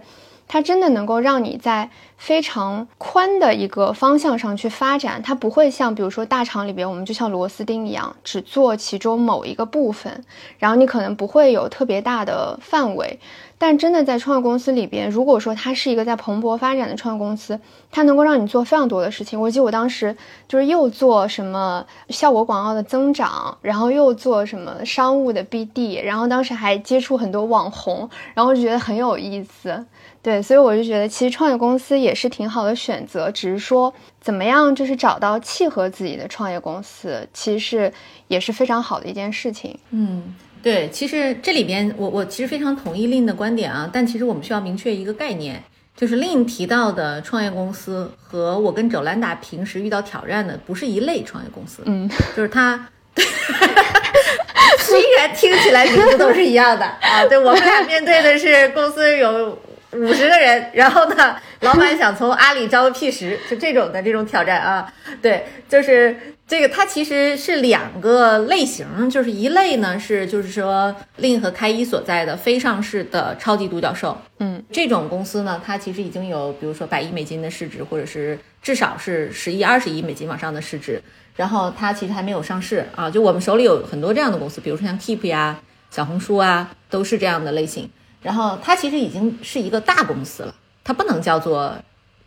[0.49, 10.25] 它真的能够让你在非常宽的一个方向上去发展，它不会像比如说大厂里边，我们就像螺丝钉一样，只做其中某一个部分，
[10.59, 13.21] 然后你可能不会有特别大的范围。
[13.61, 17.59] 但真的在创业公司里边，如果说它是一个在蓬勃发展的创业公司，
[17.91, 19.41] 它能够让你做非常多的事情。
[19.41, 29.85] 我记得我当时就是又做什么效果广告的增长，然后又做什么商务的 BD，然后当时还接触很多网红，然后就觉得很有意思。
[30.29, 37.93] 对，所以我就觉得其实创业公司也是挺好的选择，只是说怎么样就是找到契合自己的创业公司，其实是
[38.27, 39.79] 也是非常好的一件事情。
[39.91, 45.65] 嗯，对，其实这里边我我其实非常同意令的观点啊，但其实我们需要明确一个概念，
[45.97, 51.83] 就是令提到的创业公司和我跟周兰达平时遇到挑战的不是一类创业公司。
[51.87, 52.87] 嗯，就是他，
[54.77, 59.59] 虽然听起来名字都是一样的啊，对我们俩面对的是公司有。
[59.93, 66.15] 五十个人， 然后呢，老板想从阿里招个 P 十，就这种的这种挑战啊，对，就是
[66.47, 81.03] 这个，它其实是两个类型，就是一类呢是就是说令和开一所在的非上市的超级独角兽，嗯，这种公司呢，它其实已经有比如说百亿美金的市值，或者是至少是十亿、二十亿美金往上的市值，
[81.35, 85.59] 然后它其实还没有上市啊，就我们手里有很多这样的公司，比如说像 Keep 呀、
[85.91, 87.89] 小红书啊，都是这样的类型。
[88.23, 90.55] 然后它其实已经是一个大公司了，
[90.85, 91.75] 它不能叫做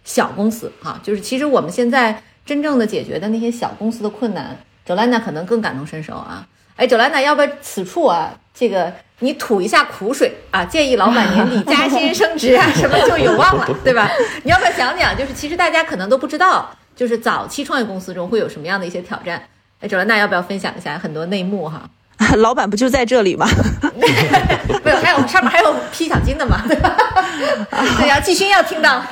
[0.03, 0.99] 小公司哈。
[1.03, 6.47] 就是其实我们现在真正的解决的那些小公司的困难，周兰娜可能更感同身受啊。
[6.77, 10.65] 哎，九兰娜，要不要此处啊，这个你吐一下苦水啊？
[10.65, 14.09] 建议老板年底加薪升职啊，什么就有望了，对吧？
[14.43, 15.15] 你要不要讲讲？
[15.15, 19.43] 就是其实大家可能都不知道，就是早期创业公司中会有什么样的一些挑战？
[19.79, 21.87] 哎，九兰娜，要不要分享一下很多内幕哈？
[22.37, 23.47] 老板不就在这里吗？
[24.83, 26.61] 没有，还有上面还有批奖金的嘛？
[26.67, 29.03] 对呀，季勋要听到。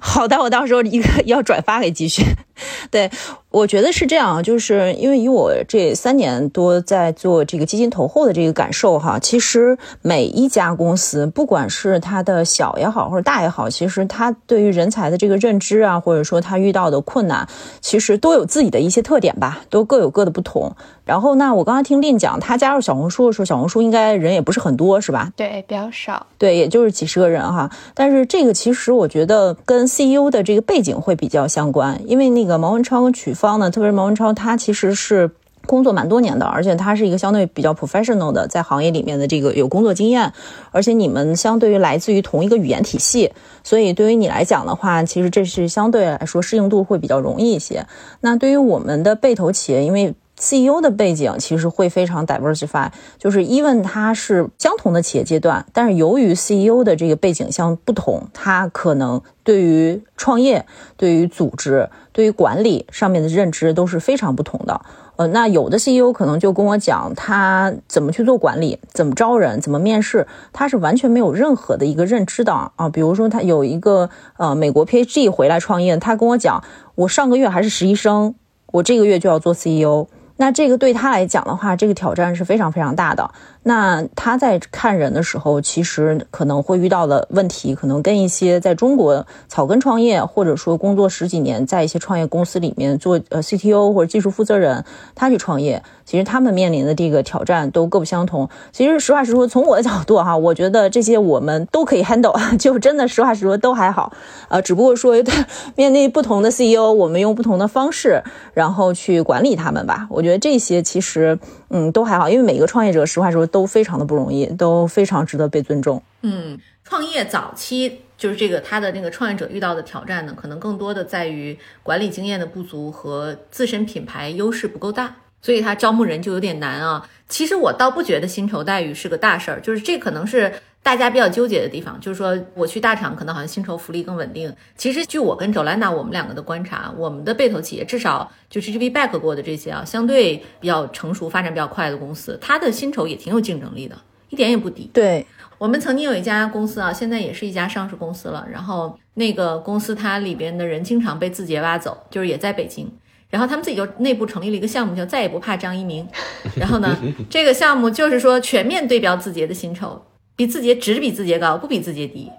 [0.00, 2.24] 好的，我到时候一个要转发给季勋。
[2.90, 3.10] 对，
[3.50, 17.48] 我觉得是这样，就是因为以我这三年多在做这个基金投后的这个感受哈，其实每一家公司，不管是它的小也好，或者大也好，其实它对于人才的这个认知啊，或者说它遇到的困难，
[17.80, 20.74] 其实都有自己的一些特点吧，都各有各的不同。
[21.10, 25.32] 然后，那我刚才听令讲，他加入小红书的时候，小红书应该人也不是很多，是吧？
[25.34, 26.24] 对，比较少。
[26.38, 27.68] 对，也就是几十个人哈。
[27.94, 35.28] 但是这个其实我觉得跟 CEO 的这个背景会比较相关，因为那个毛文超跟曲芳呢，特别是毛文超，他其实是
[35.66, 40.32] 工作蛮多年的，而且他是一个相对比较 professional 的，在行业里面的这个有工作经验，
[40.70, 43.32] 而且你们相对于来自于同一个语言体系，
[43.64, 47.84] 所以对于你来讲的话，其实这是相对来说适应度会比较容易一些。
[48.20, 60.64] 那对于我们的被投企业，因为 CEO 的背景其实会非常 diversify，就是 even 它是相同的企业阶段，但是由于 CEO 的这个背景相不同，他可能对于创业、
[60.96, 64.80] 对于组织、对于管理上面的认知都是非常不同的。
[65.16, 72.88] 呃，那有的 CEO 可能就跟我讲，他怎么去做管理，怎么招人，怎么面试，他是完全没有任何的一个认知的啊。
[72.88, 78.34] 比如说，他有一个呃美国 PhD 回来创业，他跟我讲，我上个月还是实习生，
[78.72, 80.06] 我这个月就要做 CEO。
[80.40, 83.30] 那这个对他来讲的话，这个挑战是非常非常大的。
[83.62, 94.82] 那他在看人的时候，其实可能会遇到的问题，可能跟一些在中国草根创业，或者说工作十几年，在一些创业公司里面做呃 CTO 或者技术负责人，
[95.14, 98.48] 他去创业，其实他们面临的这个挑战都各不相同。
[98.72, 104.10] 其实实话实说，从我的角度哈，我觉得这些我们都可以 handle， 就真的实话实说都还好。
[104.48, 105.14] 呃，只不过说
[105.76, 108.22] 面对不同的 CEO，我们用不同的方式，
[108.54, 110.06] 然后去管理他们吧。
[110.08, 113.46] 我觉得这些其实嗯都还好，因为每个创业者实话实说。
[113.50, 116.02] 都非常的不容易，都非常值得被尊重。
[116.22, 127.08] 嗯，创业早期就是这个他的那个创业者遇到的挑战呢，可能更多的在于管理经验的不足和自身品牌优势不够大，所以他招募人就有点难啊。
[127.28, 134.52] 其实我倒不觉得薪酬待遇是个大事儿，就是这可能是大家比较纠结的地方，就是说我去大厂可能好像薪酬福利更稳定。
[134.76, 143.96] 其实据我跟周兰娜我们两个的观察，我们的被投企业至少就是 B back 过的这些啊，相对比较成熟、发展比较快的公司，它的薪酬也挺有竞争力的，
[144.30, 144.90] 一点也不低。
[144.94, 145.26] 对
[145.58, 152.90] 我们曾经有一家公司啊，现在也是一家上市公司了，然后那个公司它里边的人经常被字节挖走，就是也在北京。
[153.28, 156.08] 然后他们自己就内部成立了一个项目，叫“再也不怕张一鸣”。
[156.56, 156.98] 然后呢，
[157.30, 160.02] 这个项目就是说全面对标字节的薪酬，
[160.40, 162.32] 比字节只比字节高，不比字节低。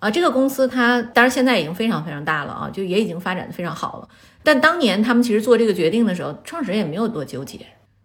[0.00, 4.08] 啊，这个公司它当然现在已经非常非常大了啊，就也已经发展的非常好了。
[4.42, 7.60] 但当年他们其实做这个决定的时候，创始人也没有多纠结。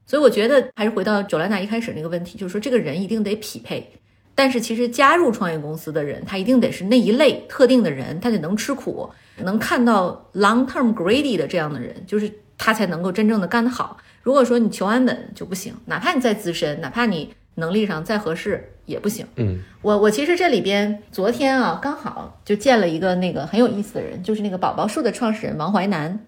[0.05, 3.91] 所以我觉得还是回到九兰娜一开始那个问题，就是说这个人一定得匹配。
[4.35, 9.09] 但是其实加入创业公司的人，他一定得是那一类特定的人，他得能吃苦。
[9.37, 13.97] 能看到 long term greedy 的这样的人，就是他才能够真正的干得好。
[14.21, 19.25] 如果说你求安稳就不行，哪怕你再资深，哪怕你能力上再合适也不行。
[19.37, 26.19] 嗯，我我其实这里边昨天啊，刚好就见了一个那个很有意思的人，就是那个宝宝树的创始人王淮南，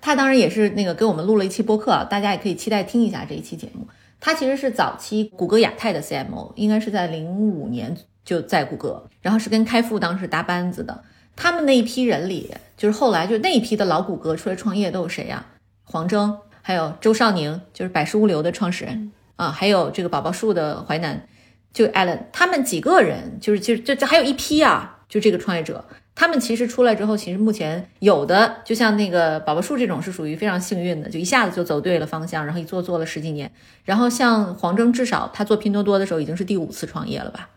[0.00, 3.86] 他当然也是那个给我们录了一期播客啊，大家也可以期待听一下这一期节目。
[4.20, 11.02] 他其实是早期谷歌亚太的 CMO，应该是在零五年就在谷歌，然后是跟开复当时搭班子的。
[11.34, 15.46] 他们那一批人里，就是后来就那一批的老谷歌出来创业都有谁呀？
[15.82, 21.26] 黄峥，还有周少宁，就是百事物流的创始人啊，还有这个宝宝树的淮南，
[21.72, 33.50] 就 Allen，他们几个人，就是就就就还有一批啊，就这个创业者，他们其实出来之后，其实目前有的就像那个宝宝树这种是属于非常幸运的，就一下子就走对了方向，然后一做做了十几年。
[33.84, 37.48] 然后像黄峥，至少他做拼多多的时候已经是第五次创业了吧？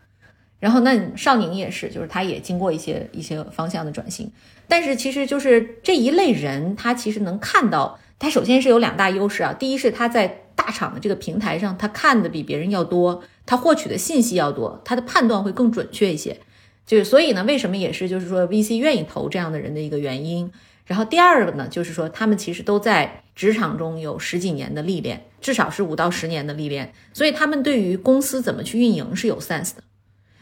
[0.58, 4.32] 然后那少宁也是，就是他也经过一些一些方向的转型，
[4.68, 9.54] 但是其实就是这一类人，他其实能看到，他首先是有两大优势啊。
[9.54, 16.40] 第一是他在大厂的这个平台上，他看的比别人要多，他获取的信息要多，他的判断会更准确一些。
[16.86, 20.52] 就是所以呢，为什么也是就是说 VC 愿意投这样的人的一个原因。
[20.86, 29.84] 然后第二个呢，就是说他们其实都在职场中有十几年的历练，至少是五到十年的历练，所以他们对于公司怎么去运营是有 sense 的。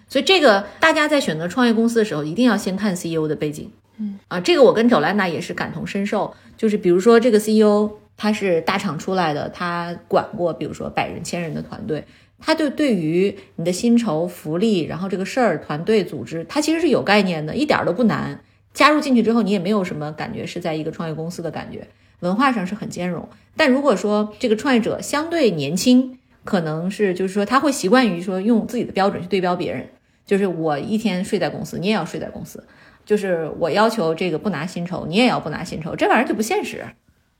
[0.10, 3.72] 所以这个大家在选择创业公司的时候，一定要先看 CEO 的背景。
[3.98, 6.34] 嗯啊，这个我跟周兰娜也是感同身受。
[6.58, 12.06] 就是比如说这个 CEO，他是大厂出来的，他管过比如说百人、千人的团队，
[12.40, 18.40] 他就对于你的薪酬、福利，然后这个事儿、团队组织，他其实是有概念的，一点都不难。
[18.74, 21.88] 加入进去之后，你也没有什么感觉是在一个创业公司的感觉，
[22.22, 23.28] 文化上是很兼容。
[23.56, 29.88] 但如果说这个创业者相对年轻，可能是就是说他会习惯于说用自己的标准去对标别人，
[30.26, 32.64] 就是我一天睡在公司，你也要睡在公司，
[33.06, 36.86] 就是我要求这个不拿薪酬，你也要不拿薪酬，这玩意儿就不现实。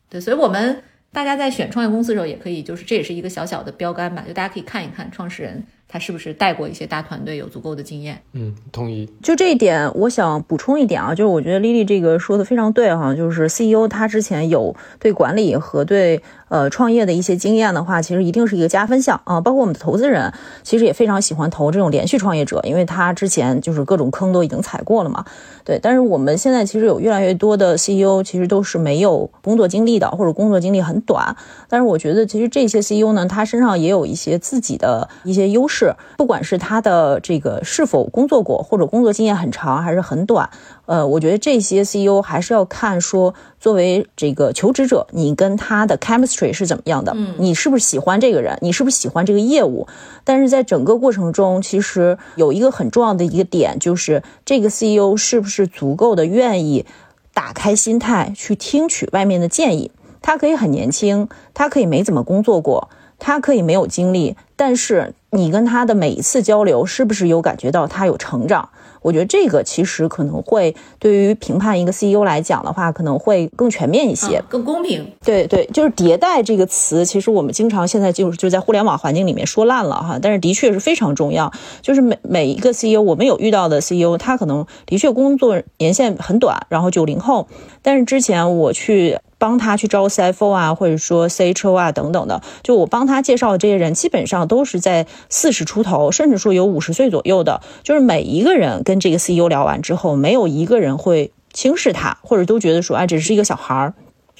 [0.10, 5.64] 对，所以我们大家在选创业公司的时候，也可以就是这也是一个小小的标杆吧，就大家可以看一看创始人。
[5.94, 8.20] 他是不是带过一些大团队，有足够的经验？
[8.32, 9.08] 嗯，同意。
[9.22, 16.20] 就这一点，我想补充一点啊，就是我觉得丽丽这个说的非常对哈，就是 CEO 他之前有对管理和对。
[16.50, 19.42] 呃，创业的一些经验的话，其实一定是一个加分项啊。
[19.42, 20.32] 包括我们的投资人，
[20.62, 25.26] 其实也非常喜欢投这种连续创业者，因为他之前就是各种坑都已经踩过了嘛。
[25.66, 31.36] 对，但是我们现在其实有越来越多的 CEO，其实都是没有工作经历的，或者工作经历很短。
[31.68, 35.83] 但是我觉得，其实这些 CEO 呢，他身上也有一些自己的一些优势，
[36.18, 40.50] 不管是他的这个是否工作过，或者工作经验很长还是很短。
[40.86, 47.14] 呃，我觉得这些 CEO 还是要看说，作为这个求职者，你跟他的 chemistry 是怎么样的？
[47.16, 48.58] 嗯，你是不是喜欢这个人？
[48.62, 49.88] 你是不是喜欢这个业务？
[50.24, 56.86] 但是在整个过程中，其实有一个很重要的一个点，就是这个 CEO 是不是足够的愿意
[57.34, 59.92] 打开心态去听取外面的建议？
[60.22, 68.70] 他可以很年轻，他可以没怎么工作过，他可以没有经历，但是你跟他的每一次交流，是不是有感觉到他有成长？
[69.02, 75.06] 我觉得这个其实可能会对于评判一个 CEO 来讲的话，可能会更全面一些，更公平。
[75.26, 81.52] 对对，就是迭代这个词，其实我们经常现在就是就在互联网环境里面说烂了哈，但是的确是非常重要。
[81.82, 87.48] 就是每每一个 CEO，我们有遇到的 CEO，他可能的确工作年限很短，然后九零后，
[87.82, 89.18] 但是之前我去。
[89.44, 97.60] 帮他去招 CFO 啊，或者说 CHO 啊等等的，就我帮他介绍的这些人，基本上都是在四十出头，甚至说有五十岁左右的。
[97.84, 103.94] 就是每一个人跟这个 CEO 聊完之后，没有一个人会轻视他，或者都觉得说，哎，只是一个小孩儿。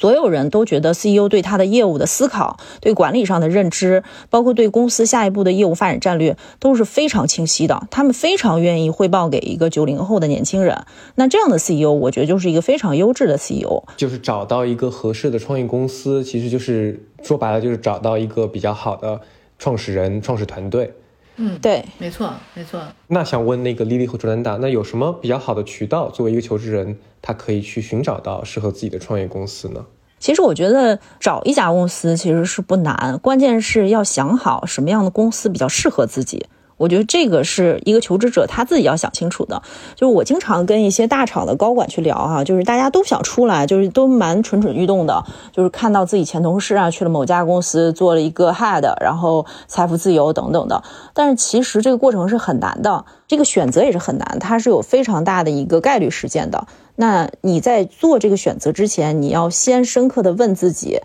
[0.04, 7.88] 所有人都觉得 CEO 对他的业务的思考、对管理上的认知，包括对公司下一步的业务发展战略都是非常清晰的。
[7.90, 10.84] 他们非常愿意汇报给一个九零后的年轻人。
[11.16, 13.82] 那这样的 CEO，我觉得就是一个非常优质的 CEO。
[13.96, 19.22] 就是找到一个合适的创业公司，其实就是说白了，就是找到一个比较好的
[19.58, 20.94] 创始人、创始团队。
[21.38, 22.80] 嗯，对，没错，没错。
[23.08, 29.84] 那想问那个丽丽和卓兰达，那有什么比较好的渠道，作为一个求职人，他可以去寻找到适合自己的创业公司呢？
[30.24, 36.46] 其实我觉得找一家公司其实是不难，关键是要想好什么样的公司比较适合自己。
[36.78, 39.62] 我觉得这个是一个求职者他自己要想清楚的。
[39.96, 50.82] 就是我经常跟一些大厂的高管去聊哈，就是大家都想出来，就是都蛮蠢蠢欲动的，就是看到自己前同事啊去了某家公司做了一个 head，然后财富自由等等的。
[51.14, 53.04] 但是其实这个过程是很难的，
[53.34, 56.68] 这个选择也是很难，它是有非常大的一个概率事件的。
[56.98, 61.00] 那你在做这个选择之前，你要先深刻的问自己，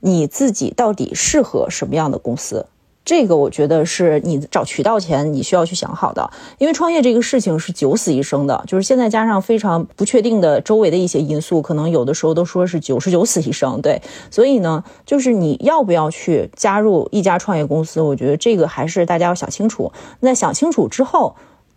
[0.00, 2.66] 你自己到底适合什么样的公司？
[3.02, 13.80] 这个我觉得是你找渠道前你需要去想好的，因为创业这个事情是九死一生的，就是现在加上非常不确定的周围的一些因素，可能有的时候都说是九十九死一生。
[13.80, 19.90] 对，所以呢，就是你要不要去加入一家创业公司，我觉得这个还是大家要想清楚。
[20.20, 21.34] 那想清楚之后，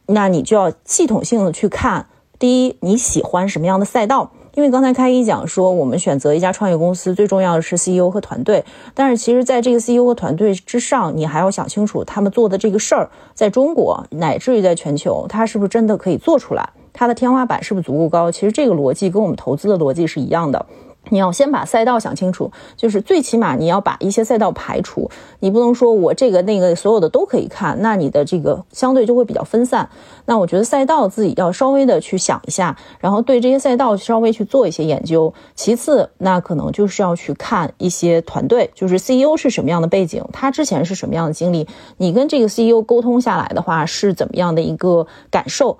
[0.08, 4.32] 那你就要系统性的去看，第一你喜欢什么样的赛道。
[4.56, 8.64] 因为刚才开一讲说，我们选择一家创业公司，最重要的是 CEO 和团队。
[8.94, 16.70] 但是其实，在这个 CEO 和团队之上，你还要想清楚，他们做的这个事儿，在中国乃至于在全球，他是不是真的可以做出来？
[16.94, 18.32] 它的天花板是不是足够高？
[18.32, 20.64] 其实这个逻辑跟我们投资的逻辑是一样的。
[21.10, 25.10] 你要先把赛道想清楚，就是最起码你要把一些赛道排除，
[25.42, 29.90] 你不能说我这个那个所有的都可以看，那你的这个相对就会比较分散。
[30.26, 35.34] 那我觉得赛道自己要稍微的去想一下，然后对这些赛道稍微去做一些研究。
[35.56, 45.78] 其次，那可能就是要去看一些团队，就是 CEO 是什么样的背景，他之前是什么样的经历，你跟这个 CEO 沟通下来的话是怎么样的一个感受？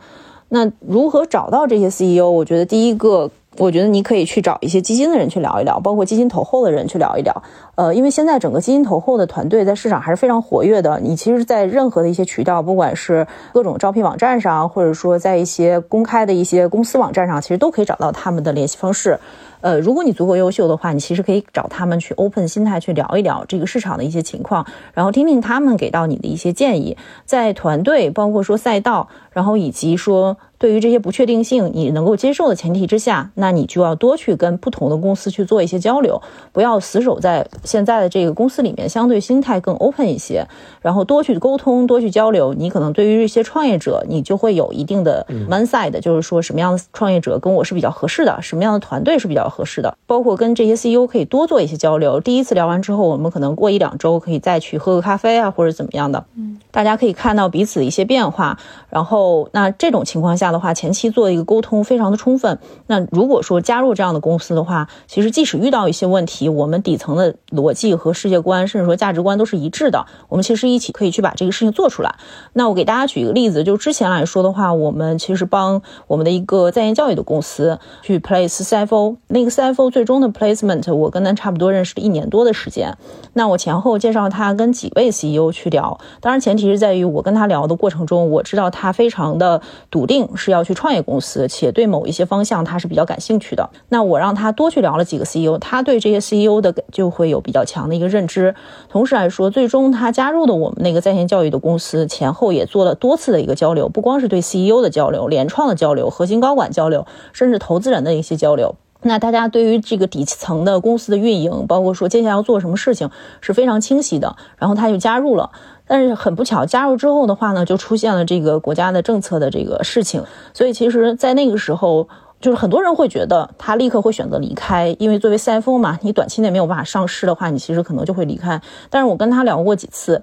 [0.50, 2.30] 那如何找到这些 CEO？
[2.30, 3.32] 我觉得第一个。
[3.58, 7.44] 我觉得你可以去找一些基金的人去聊一聊，包括基金投后的人去聊一聊。
[7.76, 11.00] 呃，因为现在整个基金投后的团队在市场还是非常活跃的。
[11.00, 19.20] 你其实，在任何的一些渠道，不管是各种招聘网站上，或者说在一些公开的一些公司网站上，其实都可以找到他们的联系方式。
[19.64, 30.36] 呃，如果你足够优秀的话，你其实可以找他们去 open 心态去聊一聊这个市场的一些情况，然后听听他们给到你的一些建议，在团队包括说赛道，然后以及说。
[30.60, 36.22] 对于这些不确定性，你能够接受的前提之下，那你就要多去跟不同的公司去做一些交流，
[36.54, 40.48] 不要死守在现在的这个公司里面，相对心态更 open 一些，
[40.82, 42.54] 然后多去沟通，多去交流。
[42.54, 52.20] 你可能对于一些创业者，你就会有一定的 mindset，就是说什么样的创业者跟我是比较合适的，什么样的团队是比较合适的，包括跟这些 CEO 可以多做一些交流。
[52.20, 58.58] 第一次聊完之后，我们可能过一两周可以再去喝个咖啡啊，或者怎么样的，嗯，大家可以看到彼此的一些变化。
[58.90, 60.54] 然后那这种情况下。
[60.54, 62.60] 的话，前期做一个沟通非常的充分。
[62.88, 70.06] 那如果说加入这样的公司的话，其实即使遇到一些问题，我们底层的逻辑和世界观，甚至说价值观都是一致的。
[70.30, 72.16] 我们其实一起可以去把这个事情做出来。
[72.54, 82.98] 那我给大家举一个例子，就之前来说的话，我们其实帮我们的一个在线教育的公司去 place CFO，那个 CFO 最终的 placement，我跟他差不多认识了一年多的时间。
[83.34, 90.24] 那我前后介绍他跟几位 CEO 去聊，当然前提是在于我跟他聊的过程中，我知道他非常的笃定。
[90.36, 93.70] 是要去创业公司，且对某一些方向他是比较感兴趣的。
[93.90, 98.56] 那我让他多去聊了几个 CEO，他对这些 CEO 的就会有比较强的一个认知。
[98.90, 108.76] 同时来说，最终他加入的我们那个在线教育的公司，前后也做了多次的一个交流，不光是对 CEO 的交流、联创的交流、核心高管交流，甚至投资人的一些交流。
[109.04, 113.10] 那大家对于这个底层的公司的运营，包括说接下来要做什么事情，
[113.42, 114.36] 是非常清晰的。
[114.58, 115.52] 然后他就加入了。
[115.86, 120.24] 但是很不巧，加入之后的话呢，就出现了这个国家的政策的这个事情，
[120.54, 122.08] 所以其实，在那个时候，
[122.40, 128.62] 就是很多人会觉得他立刻会选择离开，因为作为 CFO 嘛，你短期内没有办法上市的话，你其实可能就会离开。
[128.90, 130.22] 但是我跟他聊过几次，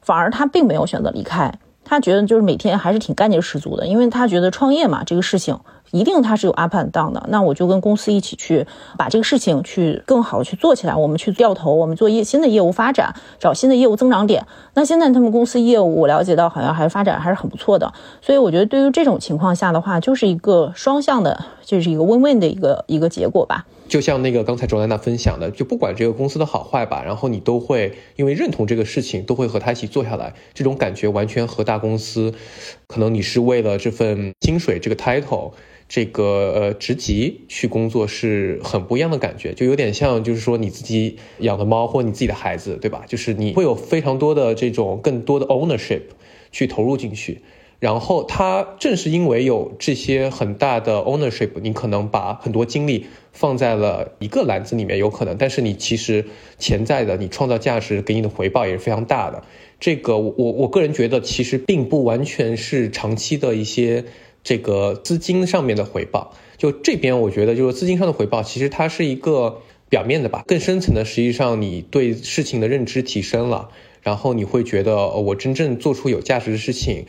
[0.00, 1.52] 反而他并没有选择离开，
[1.84, 5.58] 他觉得就是每天还是挺干劲十足的，因为他觉得创业嘛，这个事情。
[5.90, 8.66] 一定它是有 up and down 的，那我就跟公司一起去
[8.96, 10.94] 把这个事情去更好去做起来。
[10.94, 14.46] 我们去调头，我们做业新的业务发展，找新的业务增长点。
[14.74, 23.66] 那现在他们公司业务我了解到好像还发展还是很不错的，所以我觉得对于这种情况下的话，就是一个双向的，就是一个 win win 的一个一个结果吧。
[23.88, 30.32] 就像那个刚才卓兰娜分享的，就不管这个公司的好坏吧，然后你都会因为认同这个事情，都会和他一起做下来。
[30.54, 32.32] 这种感觉完全和大公司，
[32.86, 35.50] 可能你是为了这份薪水这个 title。
[35.90, 43.02] 这个呃职级去工作是很不一样的感觉，就有点像就是说你自己养的猫或你自己的孩子，对吧？
[43.08, 46.02] 就是你会有非常多的这种更多的 ownership
[46.52, 47.42] 去投入进去，
[47.80, 56.24] 然后它正是因为有这些很大的 ownership，你可能把很多精力放在了一个篮子里面，有可能，但是你其实
[56.56, 59.42] 潜在的你创造价值给你的回报也是非常大的。
[59.80, 64.04] 这个我我我个人觉得其实并不完全是长期的一些。
[64.42, 73.68] 这个资金上面的回报，就这边我觉得就是资金上的回报，其实它是一个表面的吧，更深层的，实际上你对事情的认知提升了，
[74.02, 77.06] 然后你会觉得我真正做出有价值的事情。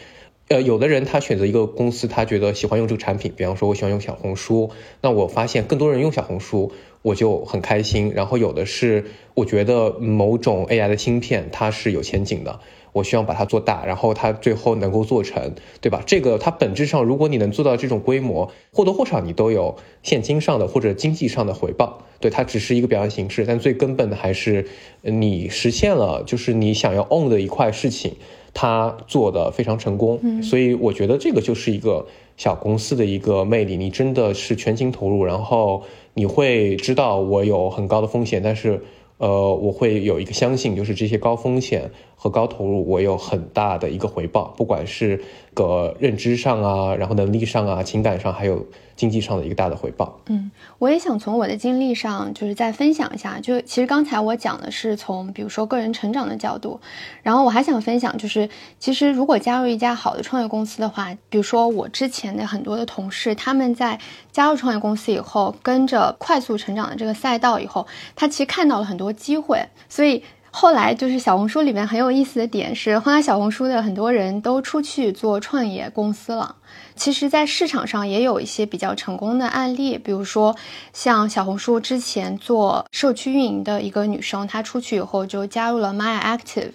[0.47, 6.73] 呃，有的人他选择一个公司，他觉得喜欢用这个产品，比方说我喜欢用小红书，那我发现更多人用小红书，
[7.03, 8.11] 我就很开心。
[8.13, 12.59] 然后有的是我觉得某种 AI 的芯片它是有前景的。
[12.93, 16.01] 我希望把它做大，然后它最后能够做成，对吧？
[16.05, 22.03] 这个它本质上，如果你能做到这种规模，或多或少你都有现金上的或者经济上的回报。
[22.19, 24.67] 对，它只是一个表现形式，但最根本的还是
[25.01, 28.13] 你实现了，就是你想要 own 的一块事情，
[28.53, 30.19] 它做的非常成功。
[30.21, 32.05] 嗯，所以我觉得这个就是一个
[32.37, 35.83] 小公司的一个魅力，你真的是全情投入，然后
[36.13, 38.83] 你会知道我有很高的风险，但是。
[39.17, 41.91] 呃，我会有一个相信，就是这些高风险
[42.21, 45.19] 和高投入，我有很大的一个回报，不管是
[45.55, 48.63] 个认知上啊，然后能力上啊，情感上，还有。
[48.93, 50.19] 经济上的一个大的回报。
[50.27, 53.39] 嗯，我也想从我的经历上，就是再分享一下。
[53.39, 56.79] 就其实刚才我讲的是从比如说个人成长的角度，
[57.23, 58.47] 然后我还想分享，就是
[58.77, 63.99] 其实如果加入一家好的创业公司的话，比如说我之前的很多的同事，他们在
[64.31, 76.55] 加入创业公司以后，跟着快速成长的这个赛道以后，他其实看到了很多机会，所以后来就是小红书里面很有意思的点是，后来小红书的很多人都出去做创业公司了。
[76.95, 80.55] 其实，在市场上也有一些比较成功的案例，比如说
[80.93, 86.71] 像小红书之前做社区运营的一个女生，她出去以后就加入了 My Active，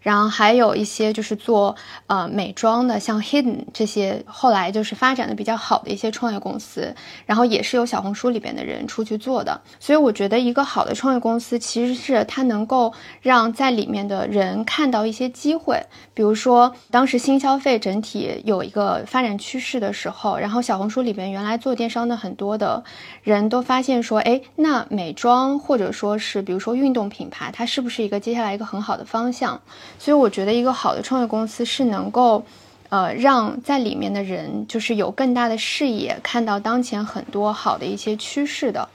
[0.00, 1.76] 然后还有一些就是做
[2.06, 6.92] 呃美妆的，像 Hidden 这些，后来就是发展的比较好的一些创业公司，
[7.26, 9.60] 然后也是由小红书里边的人出去做的。
[9.78, 15.80] 所以我觉得一个好的创业公司，其实是它能够让在里面的人看到一些机会。
[16.14, 22.82] 比如说当时新消费整体有一个发展趋势的时候，然后小红书里边原来做电商的很多的
[23.22, 29.60] 人都发现说，哎，那美妆或者说是比如说运动品牌，它是不是一个接下来一个很好的方向？
[29.98, 32.44] 所以我觉得一个好的创业公司是能够，
[32.88, 38.88] 呃，让在里面的人就是有更大的视野，看到当前很多好的一些趋势的。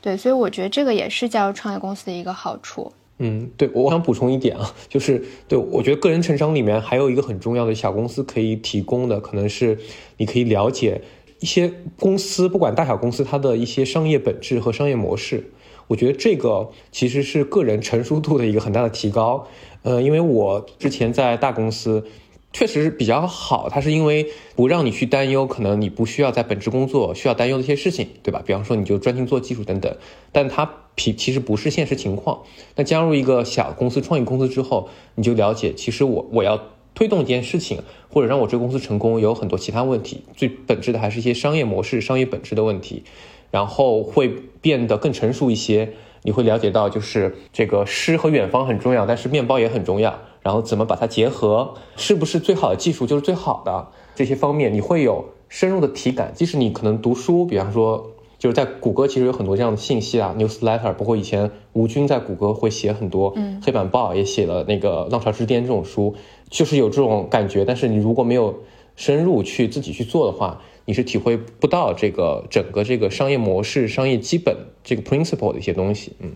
[0.00, 2.90] 对，所以我觉得这个也是加入创业公司的一个好处。
[3.22, 9.78] 嗯，对，我想补充一点啊， 就是对我觉得个人成长里面还有一个很重要的小公司可以提供的，可能是
[10.16, 11.02] 你可以了解
[11.40, 15.50] 一些公司，不管大小公司，它的一些商业本质和商业模式。
[15.86, 19.46] 我觉得这个其实是个人成熟度的一个很大的提高。
[19.82, 22.04] 呃，因为我之前在大公司，
[22.52, 23.68] 确实比较好。
[23.68, 28.42] 它是因为不让你去担忧，可能你不需要在本职工作需要担忧的一些事情，对吧？
[28.46, 29.94] 比方说你就专心做技术等等。
[30.30, 32.42] 但它其其实不是现实情况。
[32.76, 36.60] 那加入一个小公司、创业公司之后，你就了解，其实我我要
[36.94, 37.82] 推动一件事情，
[38.12, 40.24] 或者让我这个公司成功，有很多其他问题。
[40.36, 43.04] 最本质的还是一些商业模式、商业本质的问题。
[43.50, 50.20] 然后会变得更成熟一些，你会了解到，就是这个诗和远方很重要，但是面包也很重要。
[50.42, 56.32] 然后怎么把它结合，是不是最好的技术就是最好的这些方面，你会有深入的体感。
[56.32, 58.09] 即使你可能读书，比方说
[58.40, 66.14] 就是在谷歌，其实有很多这样的信息啊，newsletter，包括以前吴军在谷歌会写很多黑板报，也写了那个《浪潮之巅》这种书，
[66.48, 67.66] 就是有这种感觉。
[67.66, 68.62] 但是你如果没有
[68.96, 76.14] 深入去自己去做的话，你是体会不到这个整个这个商业模式、商业基本这个 principle 的一些东西。
[76.20, 76.32] 嗯。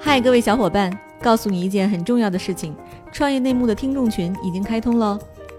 [0.00, 0.90] 嗨，各位小伙伴，
[1.22, 2.74] 告诉你一件很重要的事情：
[3.12, 5.16] 创业内幕的听众群已经开通喽。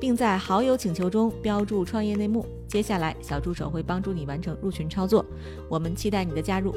[0.00, 2.46] 并在好友请求中标注创业内幕。
[2.66, 5.24] 接下来，小助手会帮助你完成入群操作。
[5.68, 6.74] 我们期待你的加入。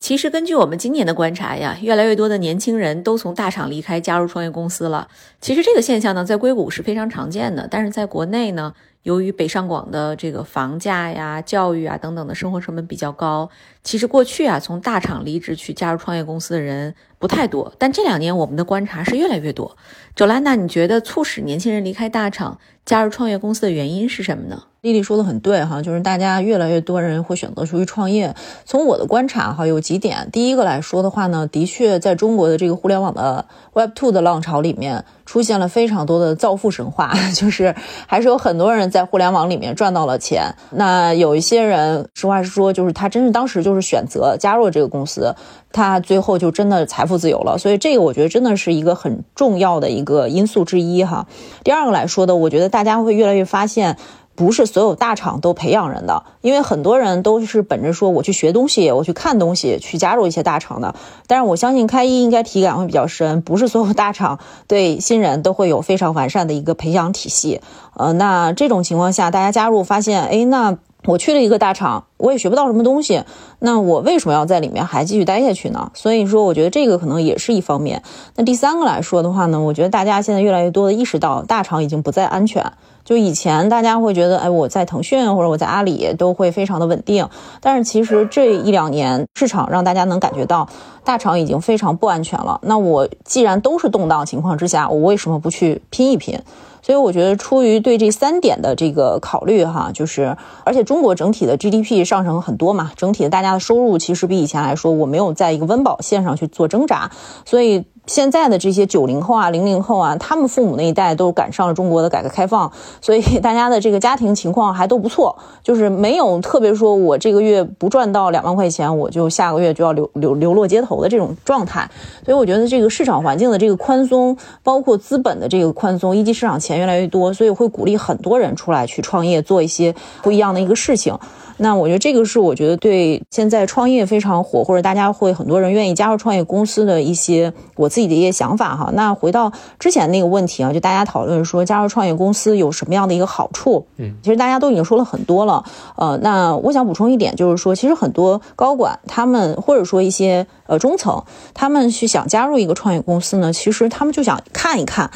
[0.00, 5.06] 其实，根据我们今年的观察呀，越来越多的年轻人都从大厂离开，加入创业公司了。
[5.38, 13.48] 其实这个现象呢，在硅谷是非常常见的，但是在国内呢，由于北上广的这个房价呀、教育啊等等的生活成本比较高，
[13.82, 17.72] 其实过去啊，从大厂离职去加入创业公司的人不太多。
[17.78, 19.76] 但这两年我们的观察是越来越多。
[20.14, 24.64] 周兰娜，你觉得促使年轻人离开大厂加入创业公司的原因是什么呢？
[24.80, 28.34] 丽丽说的很对哈，就是大家越来越多人会选择出去创业。
[28.64, 30.28] 从我的观察哈，有几点。
[30.32, 37.74] 第一个来说的话呢，的确在中国的这个互联网的 Web Two 的浪潮里面，出现了非常多的造富神话， 就是
[38.06, 40.54] 还是有很多人在互联网里面赚到了钱。
[40.70, 45.34] 那有一些人，实话实说，就是他真是当时就是选择加入这个公司，
[45.72, 47.58] 他最后就真的财富自由了。
[47.58, 51.26] 所以这个我觉得真的是一个很重要的一个因素之一哈。
[51.64, 53.96] 第二个来说的，我觉得大家会越来越发现。
[54.38, 60.94] 不是所有大厂都培养人的，因为很多人都是本着说我去学东西，我去看东西，去加入一些大厂的。
[61.26, 67.60] 但是我相信开一应该体感会比较深，不是所有大厂对新人都会有非常完善的一个培养体系。
[67.94, 73.22] 呃，那这种情况下，大家加入发现，哎，那我去了一个大厂，我也学不到什么东西，
[73.60, 75.90] 那我为什么要在里面还继续待下去呢？
[75.94, 78.02] 所以说，我觉得这个可能也是一方面。
[78.34, 82.72] 那第三个来说的话呢，我觉得大家现在越来越多的意识到，大厂已经不再安全。
[83.04, 87.26] 就以前大家会觉得，哎，我在腾讯或者我在阿里都会非常的稳定，
[87.60, 90.68] 但是其实这一两年市场让大家能感觉到，
[91.04, 92.60] 大厂已经非常不安全了。
[92.64, 96.38] 那我既然都是动荡情况之下，我为什么不去拼一拼？
[96.82, 107.10] 所以我觉得出于对这三点的这个考虑哈，就是而且中国整体的 GDP 上升很多嘛，整体的大家的收入其实比以前来说，我没有在一个温饱线上去做挣扎，
[107.44, 107.84] 所以。
[108.08, 121.88] 现在的这些九零后啊、零零后啊，他们父母那一代都赶上了中国的改革开放， 所以大家的这个家庭情况还都不错，就是没有特别说我这个月不赚到两万块钱，我就下个月就要流流流落街头的这种状态。
[122.24, 131.18] 所以我觉得这个市场环境的这个宽松，包括资本的这个宽松，一级市场钱越来越多，所以会鼓励很多人出来去创业，做一些不一样的一个事情。
[131.58, 138.90] 那我觉得这个是我觉得对现在创业非常火，或者大家会很多人愿意加入创业公司的一些我自己的一些想法哈。
[138.94, 143.86] 那回到之前那个问题啊，就大家讨论说加入创业公司有什么样的一个好处？
[143.96, 145.64] 嗯，其实大家都已经说了很多了。
[145.96, 155.10] 呃，那我想补充一点，就是说，其实很多高管他们或者说一些呃中层，他们去想加入一个创业公司呢，其实他们就想看一看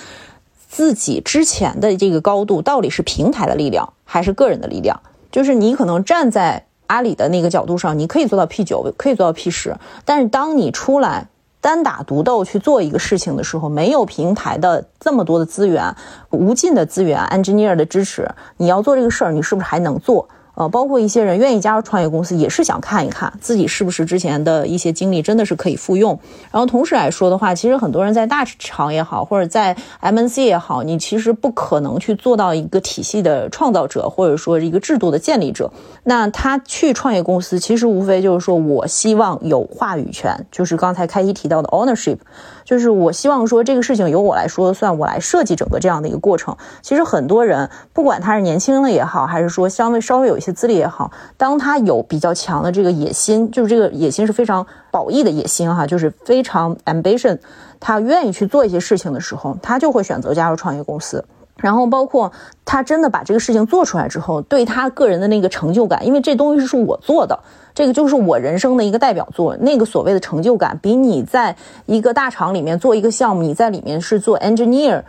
[0.69, 5.01] 自己之前的这个高度到底是平台的力量还是个人的力量。
[5.33, 9.75] 就是你可能站在阿里的那个角度上，你可以做到 P 九，可以做到 P 十，
[10.05, 11.27] 但是当你出来
[11.61, 15.97] 单打独斗去做一个事情的时候，没有平台的这么多的资源，
[16.31, 18.29] 无尽的资源，engineer 的支持，
[18.59, 20.29] 你要做这个事儿，你是不是还能做？
[20.55, 26.19] 呃，包括一些人愿意加入创业公司，也是想看一看自己是不是之前的一些经历真的是可以复用。
[26.51, 35.73] 然后同时来说的话，其实很多人在大厂也好，或者在 MNC 也好，你其实不可能去做到一个体系的创造者，或者说一个制度的建立者。
[36.05, 42.19] 那他去创业公司，其实无非就是说我希望有话语权，就是刚才开一提到的 ownership。
[42.65, 46.57] 就是我希望说这个事情由我来说算，我来设计整个这样的一个过程。
[46.81, 57.39] 其实很多人，不管他是年轻的也好，还是说相对稍微有一些资历也好，当他有比较强的这个野心，就是这个野心是非常褒义的野心哈，就是非常 ambition，
[57.81, 61.25] 他愿意去做一些事情的时候，他就会选择加入创业公司。
[61.57, 62.33] 然后包括
[62.65, 67.39] 他真的把这个事情做出来之后，对他个人的那个成就感，因为这东西是我做的。
[67.75, 75.03] 这个就是我人生的一个代表作，那个所谓的成就感，比你在一个大厂里面做一个项目，你在里面是做 engineer，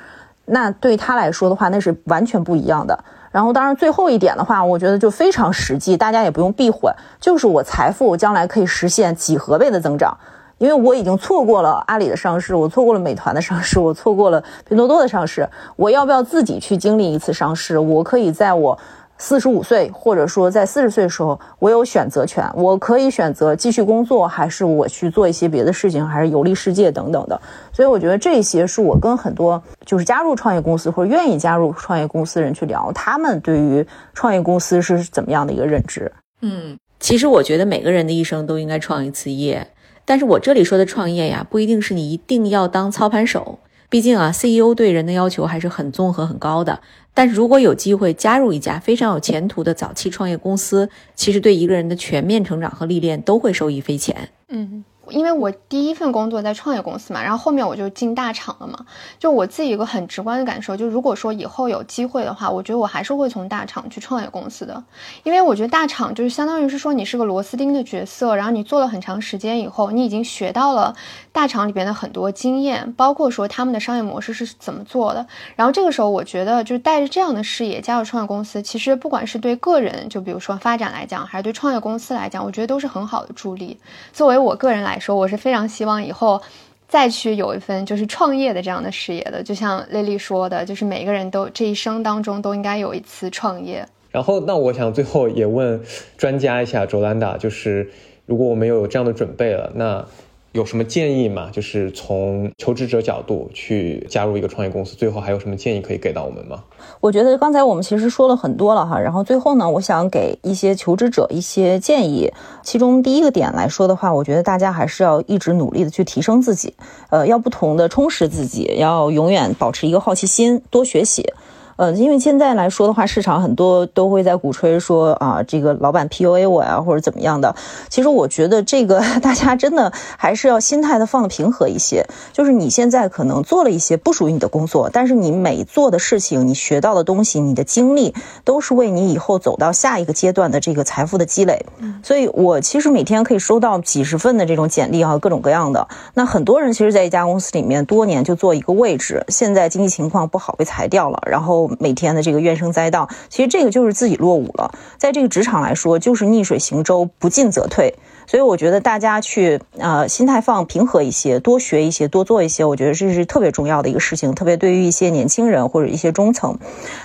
[0.45, 3.03] 那对他来说的话，那是完全不一样的。
[3.31, 6.89] 然后，当然最后一点的话，我觉得就非常实际，大家也不用避讳，
[7.19, 10.17] 就是我财富将来可以实现几何倍的增长，
[10.57, 17.77] 因为我已经错过了阿里的上市，我错过了美团的上市，我错过了拼多多的上市，我要不要自己去经历一次上市？
[17.77, 18.77] 我可以在我。
[19.15, 27.39] 四十五岁，或者说在四十岁的时候，我有选择权，我可以选择继续工作，还是我去做一些别的事情，还是游历世界等等的。
[27.71, 36.11] 所以我觉得这些是我跟很多就是加入创业公司或者愿意加入创业公司的人去聊，他们对于创业公司是怎么样的一个认知。
[36.41, 39.65] 嗯，其实我觉得每个人的一生都应该创一次业，
[40.05, 43.59] 但是我这里说的创业呀，不一定是你一定要当操盘手。
[43.89, 46.81] 毕竟啊，CEO 对人的要求还是很综合、很高的。
[47.13, 54.29] 但是如果有机会加入一家非常有前途的早期创业公司，其实对一个人的全面成长和历练都会受益匪浅。
[54.49, 54.83] 嗯。
[55.09, 58.85] 因为我第一份工作在创业公司嘛，然后后面我就进大厂了嘛。
[59.19, 64.83] 就我自己一个很直观的感受，就如果说以后有机会的话，我觉得我还是会从大厂去创业公司的。
[65.23, 70.95] 因为我觉得大厂就是相当于是说你是个螺丝钉的角色，然后你做了很长时间以后，你已经学到了
[71.33, 75.25] 大厂里边的很多经验，包括说他们的商业模式是怎么做的。
[75.55, 83.75] 然后这个时候，我觉得就是带着这样的视野加入创业公司，其实不管是对个人，就比如说发展来讲，还是对创业公司来讲，我觉得都是很好的助力。
[84.13, 86.39] 作为我个人来说，我是非常希望以后
[86.87, 93.83] 再去有一份就是创业的这样的事业的，就像丽丽说的，就是每个人都这一生当中都应该有一次创业。
[94.11, 95.81] 然后，那我想最后也问
[96.15, 97.89] 专家一下，卓兰达，就是
[98.27, 100.05] 如果我们有这样的准备了，那。
[100.53, 101.49] 有什么建议吗？
[101.51, 106.63] 就是从求职者角度去加入一个创业公司，最后还有什么建议可以给到我们吗？
[106.99, 112.31] 我觉得刚才我们其实说了很多了哈，然后最后呢，我想给一些求职者一些建议。
[112.61, 116.71] 其中第一个点来说的话，我觉得大家还是要一直努力的去提升自己，
[117.09, 121.33] 呃，要不同的充实自己，要永远保持一个好奇心，多学习。
[121.75, 127.55] 呃，因为现在来说的话，市场很多都会在鼓吹说啊，这个老板 PUA 我呀，或者怎么样的。
[127.89, 132.05] 其实我觉得这个 大家真的还是要心态的放的平和一些。
[132.31, 138.13] 就是你现在可能做了一些不属于你的工作，但是你每做的事情，你学到的东西，你的经历，
[138.43, 141.65] 都是为你以后走到下一个阶段的这个财富的积累。
[142.03, 145.87] 所以我其实每天可以收到几十份的这种简历啊，各种各样的。
[146.13, 151.62] 那很多人其实，在一家公司里面多年就做一个位置，现在经济情况不好被裁掉了，然后。
[151.79, 154.73] 每天的这个怨声载道，其实这个就是自己落伍了。
[154.97, 157.95] 在这个职场来说，就是逆水行舟，不进则退。
[158.25, 164.33] 所以我觉得大家去呃心态放平和一些，多学一些，多做一些，我觉得这是特别重要的一个事情。
[164.33, 166.57] 特别对于一些年轻人或者一些中层。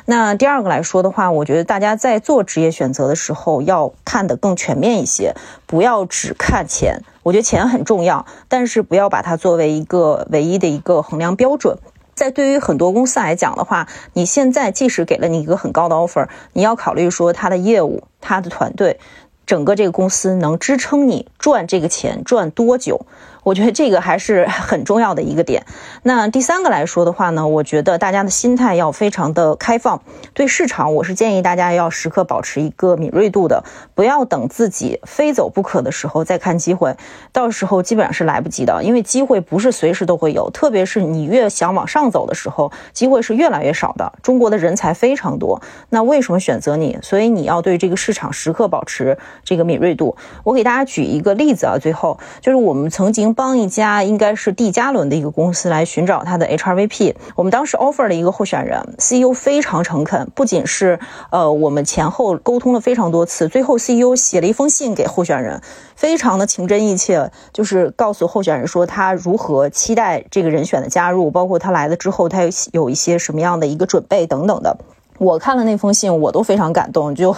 [0.06, 5.34] 那第二个来说的话，我觉得大家在做职业选择的时候要看得更全面一些，
[5.66, 7.02] 不要只看钱。
[7.24, 11.76] 我觉得钱很重要，但是不要把它作为一个唯一的一个衡量标准。
[12.18, 18.98] 在对于很多公司来讲的话，你现在即使给了你一个很高的 offer，你要考虑说他的业务、他的团队，
[19.46, 23.06] 整个这个公司能支撑你赚这个钱赚多久？
[23.42, 25.64] 我觉得这个还是很重要的一个点。
[26.02, 30.02] 那第三个来说的话呢，我觉得大家的心态要非常的开放，
[30.34, 33.64] 对市场，我是建议大家要时刻保持一个敏锐度的，
[33.94, 36.96] 不要等自己非走不可的时候再看机会，
[37.32, 44.12] 到时候基本上是来不及的，因为机会不是随时都会有，特别是你越想往上走的时候，机会是越来越少的。
[44.22, 45.60] 中国的人才非常多，
[45.90, 46.98] 那为什么选择你？
[47.02, 50.16] 所以你要对这个市场时刻保持这个敏锐度。
[50.44, 53.27] 我给大家举一个例子啊，最后就是我们曾经。
[53.34, 60.98] 帮一家应该是 D 加轮的一个公司来寻找他的 HRVP，我们当时 offer 了一个候选人，CEO 非常诚恳，不仅是
[61.30, 65.60] 呃我们前后沟通了非常多次，最后 CEO 写了一封信给候选人，
[65.94, 74.78] 非常的情真意切，就是告诉候选人说他如何期待这个人选的加入，包括他来了之后他有有一些什么样的一个准备等等的。
[75.18, 77.34] 我看了那封信，我都非常感动，就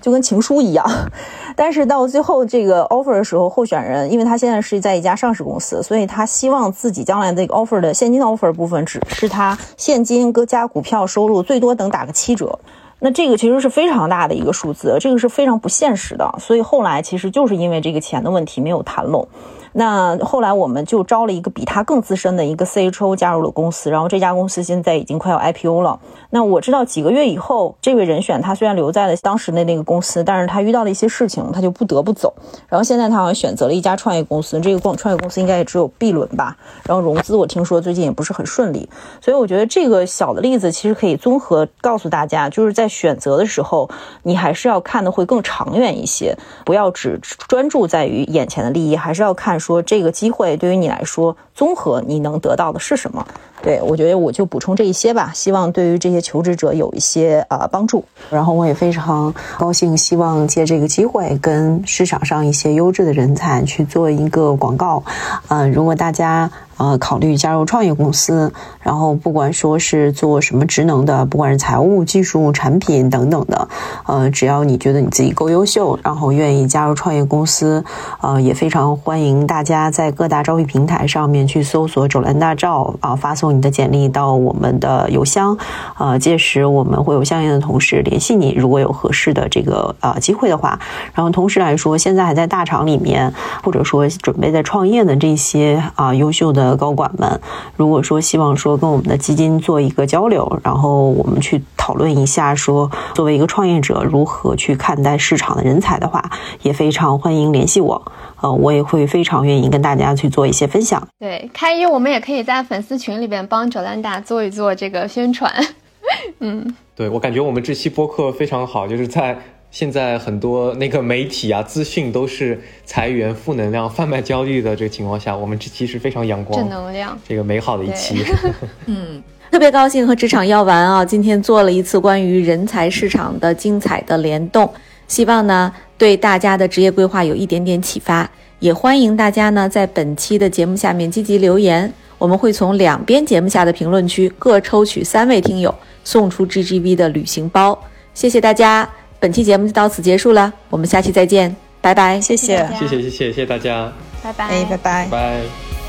[0.00, 0.86] 就跟情书一样。
[1.56, 12.58] 但是到最后这个 offer 的时候，候选人因为他现在是在一家上市公司，所以他希望自己将来这个 offer 的现金的 offer 部分只是他现金加股票收入最多能打个七折。
[13.04, 16.34] 那这个其实是非常大的一个数字，这个是非常不现实的。
[16.38, 19.26] 所以后来其实就是因为这个钱的问题没有谈拢。
[19.74, 25.98] 那后来我们就招了一个比他更资深的一个 CHO 加入了公司，然后这家公司现在已经快要 IPO 了。
[26.30, 32.34] 那我知道几个月以后，这位人选他虽然留在了当时的那个公司，但是他遇到了一些事情，他就不得不走。
[32.68, 36.56] 然后现在他好像选择了一家创业公司，这个创创业公司应该也只有 B 轮吧。
[36.84, 38.86] 然后融资我听说最近也不是很顺利，
[39.22, 43.88] 所以我觉得这个小的例子其实可以综合告诉大家，就是在选择的时候，
[44.22, 47.18] 你还是要看的会更长远一些，不要只
[47.48, 49.61] 专注在于眼前的利益，还是要看。
[49.62, 53.24] 说这个机会对于你来说，综合你能得到的是什么？
[53.62, 58.04] 对我觉得我就补充这一些吧，希望对于这些求职者有一些呃帮助。
[58.28, 65.02] 然后我也非常高兴，希望借这个机会跟市场上一些优质的人才去做一个广告。
[65.48, 66.50] 嗯，如果大家。
[66.82, 73.68] 呃，考虑加入创业公司，然后不管说是做什么职能的，不管是财务、技术、产品等等的，
[74.04, 77.84] 呃，只要你觉得你自己够优秀，然后愿意加入创业公司，
[78.20, 85.56] 呃，也非常欢迎大家在各大招聘平台上面去搜索“肘兰大招”啊，发送你的简历到我们的邮箱，
[85.96, 90.76] 呃，届时我们会有相应的同事联系你，如果有合适的这个呃机会的话。
[91.14, 96.82] 然后同时来说，现在还在大厂里面，或者说准备在创业的这些啊优秀的的。
[96.82, 97.40] 高管们，
[97.76, 106.28] 如果说希望说跟我们的基金做一个交流，然后我们去讨论一下，说作为一个创业者如何去看待市场的人才的话，
[106.62, 108.02] 也非常欢迎联系我。
[108.40, 111.06] 呃，我也会非常愿意跟大家去做一些分享。
[111.20, 115.52] 对，开一我们也可以在粉丝群里边帮 Jolanda 做一做这个宣传。
[116.40, 119.38] 嗯，对我感觉我们这期播客非常好，就是在。
[119.72, 128.22] 现在很多那个媒体啊，资讯都是裁员、负能量、贩卖焦虑的这个情况下，我们这期是非常阳光、正能量、这个美好的一期。
[128.84, 134.70] 嗯，特别高兴和职场药丸啊，今天做了一次关于人才市场的精彩的联动，
[135.08, 138.30] 希望呢对大家的职业规划有一点点启发。
[138.58, 147.82] 也欢迎大家呢在本期的节目下面积极留言，我们会从两边节目下的评论区各抽取三位听友送出 GGV 的旅行包。
[148.12, 148.86] 谢谢大家。
[149.22, 155.81] 本期节目就到此结束了，我们下期再见，拜拜，谢谢，谢谢，谢谢，谢谢大家，拜拜，哎，拜拜，拜。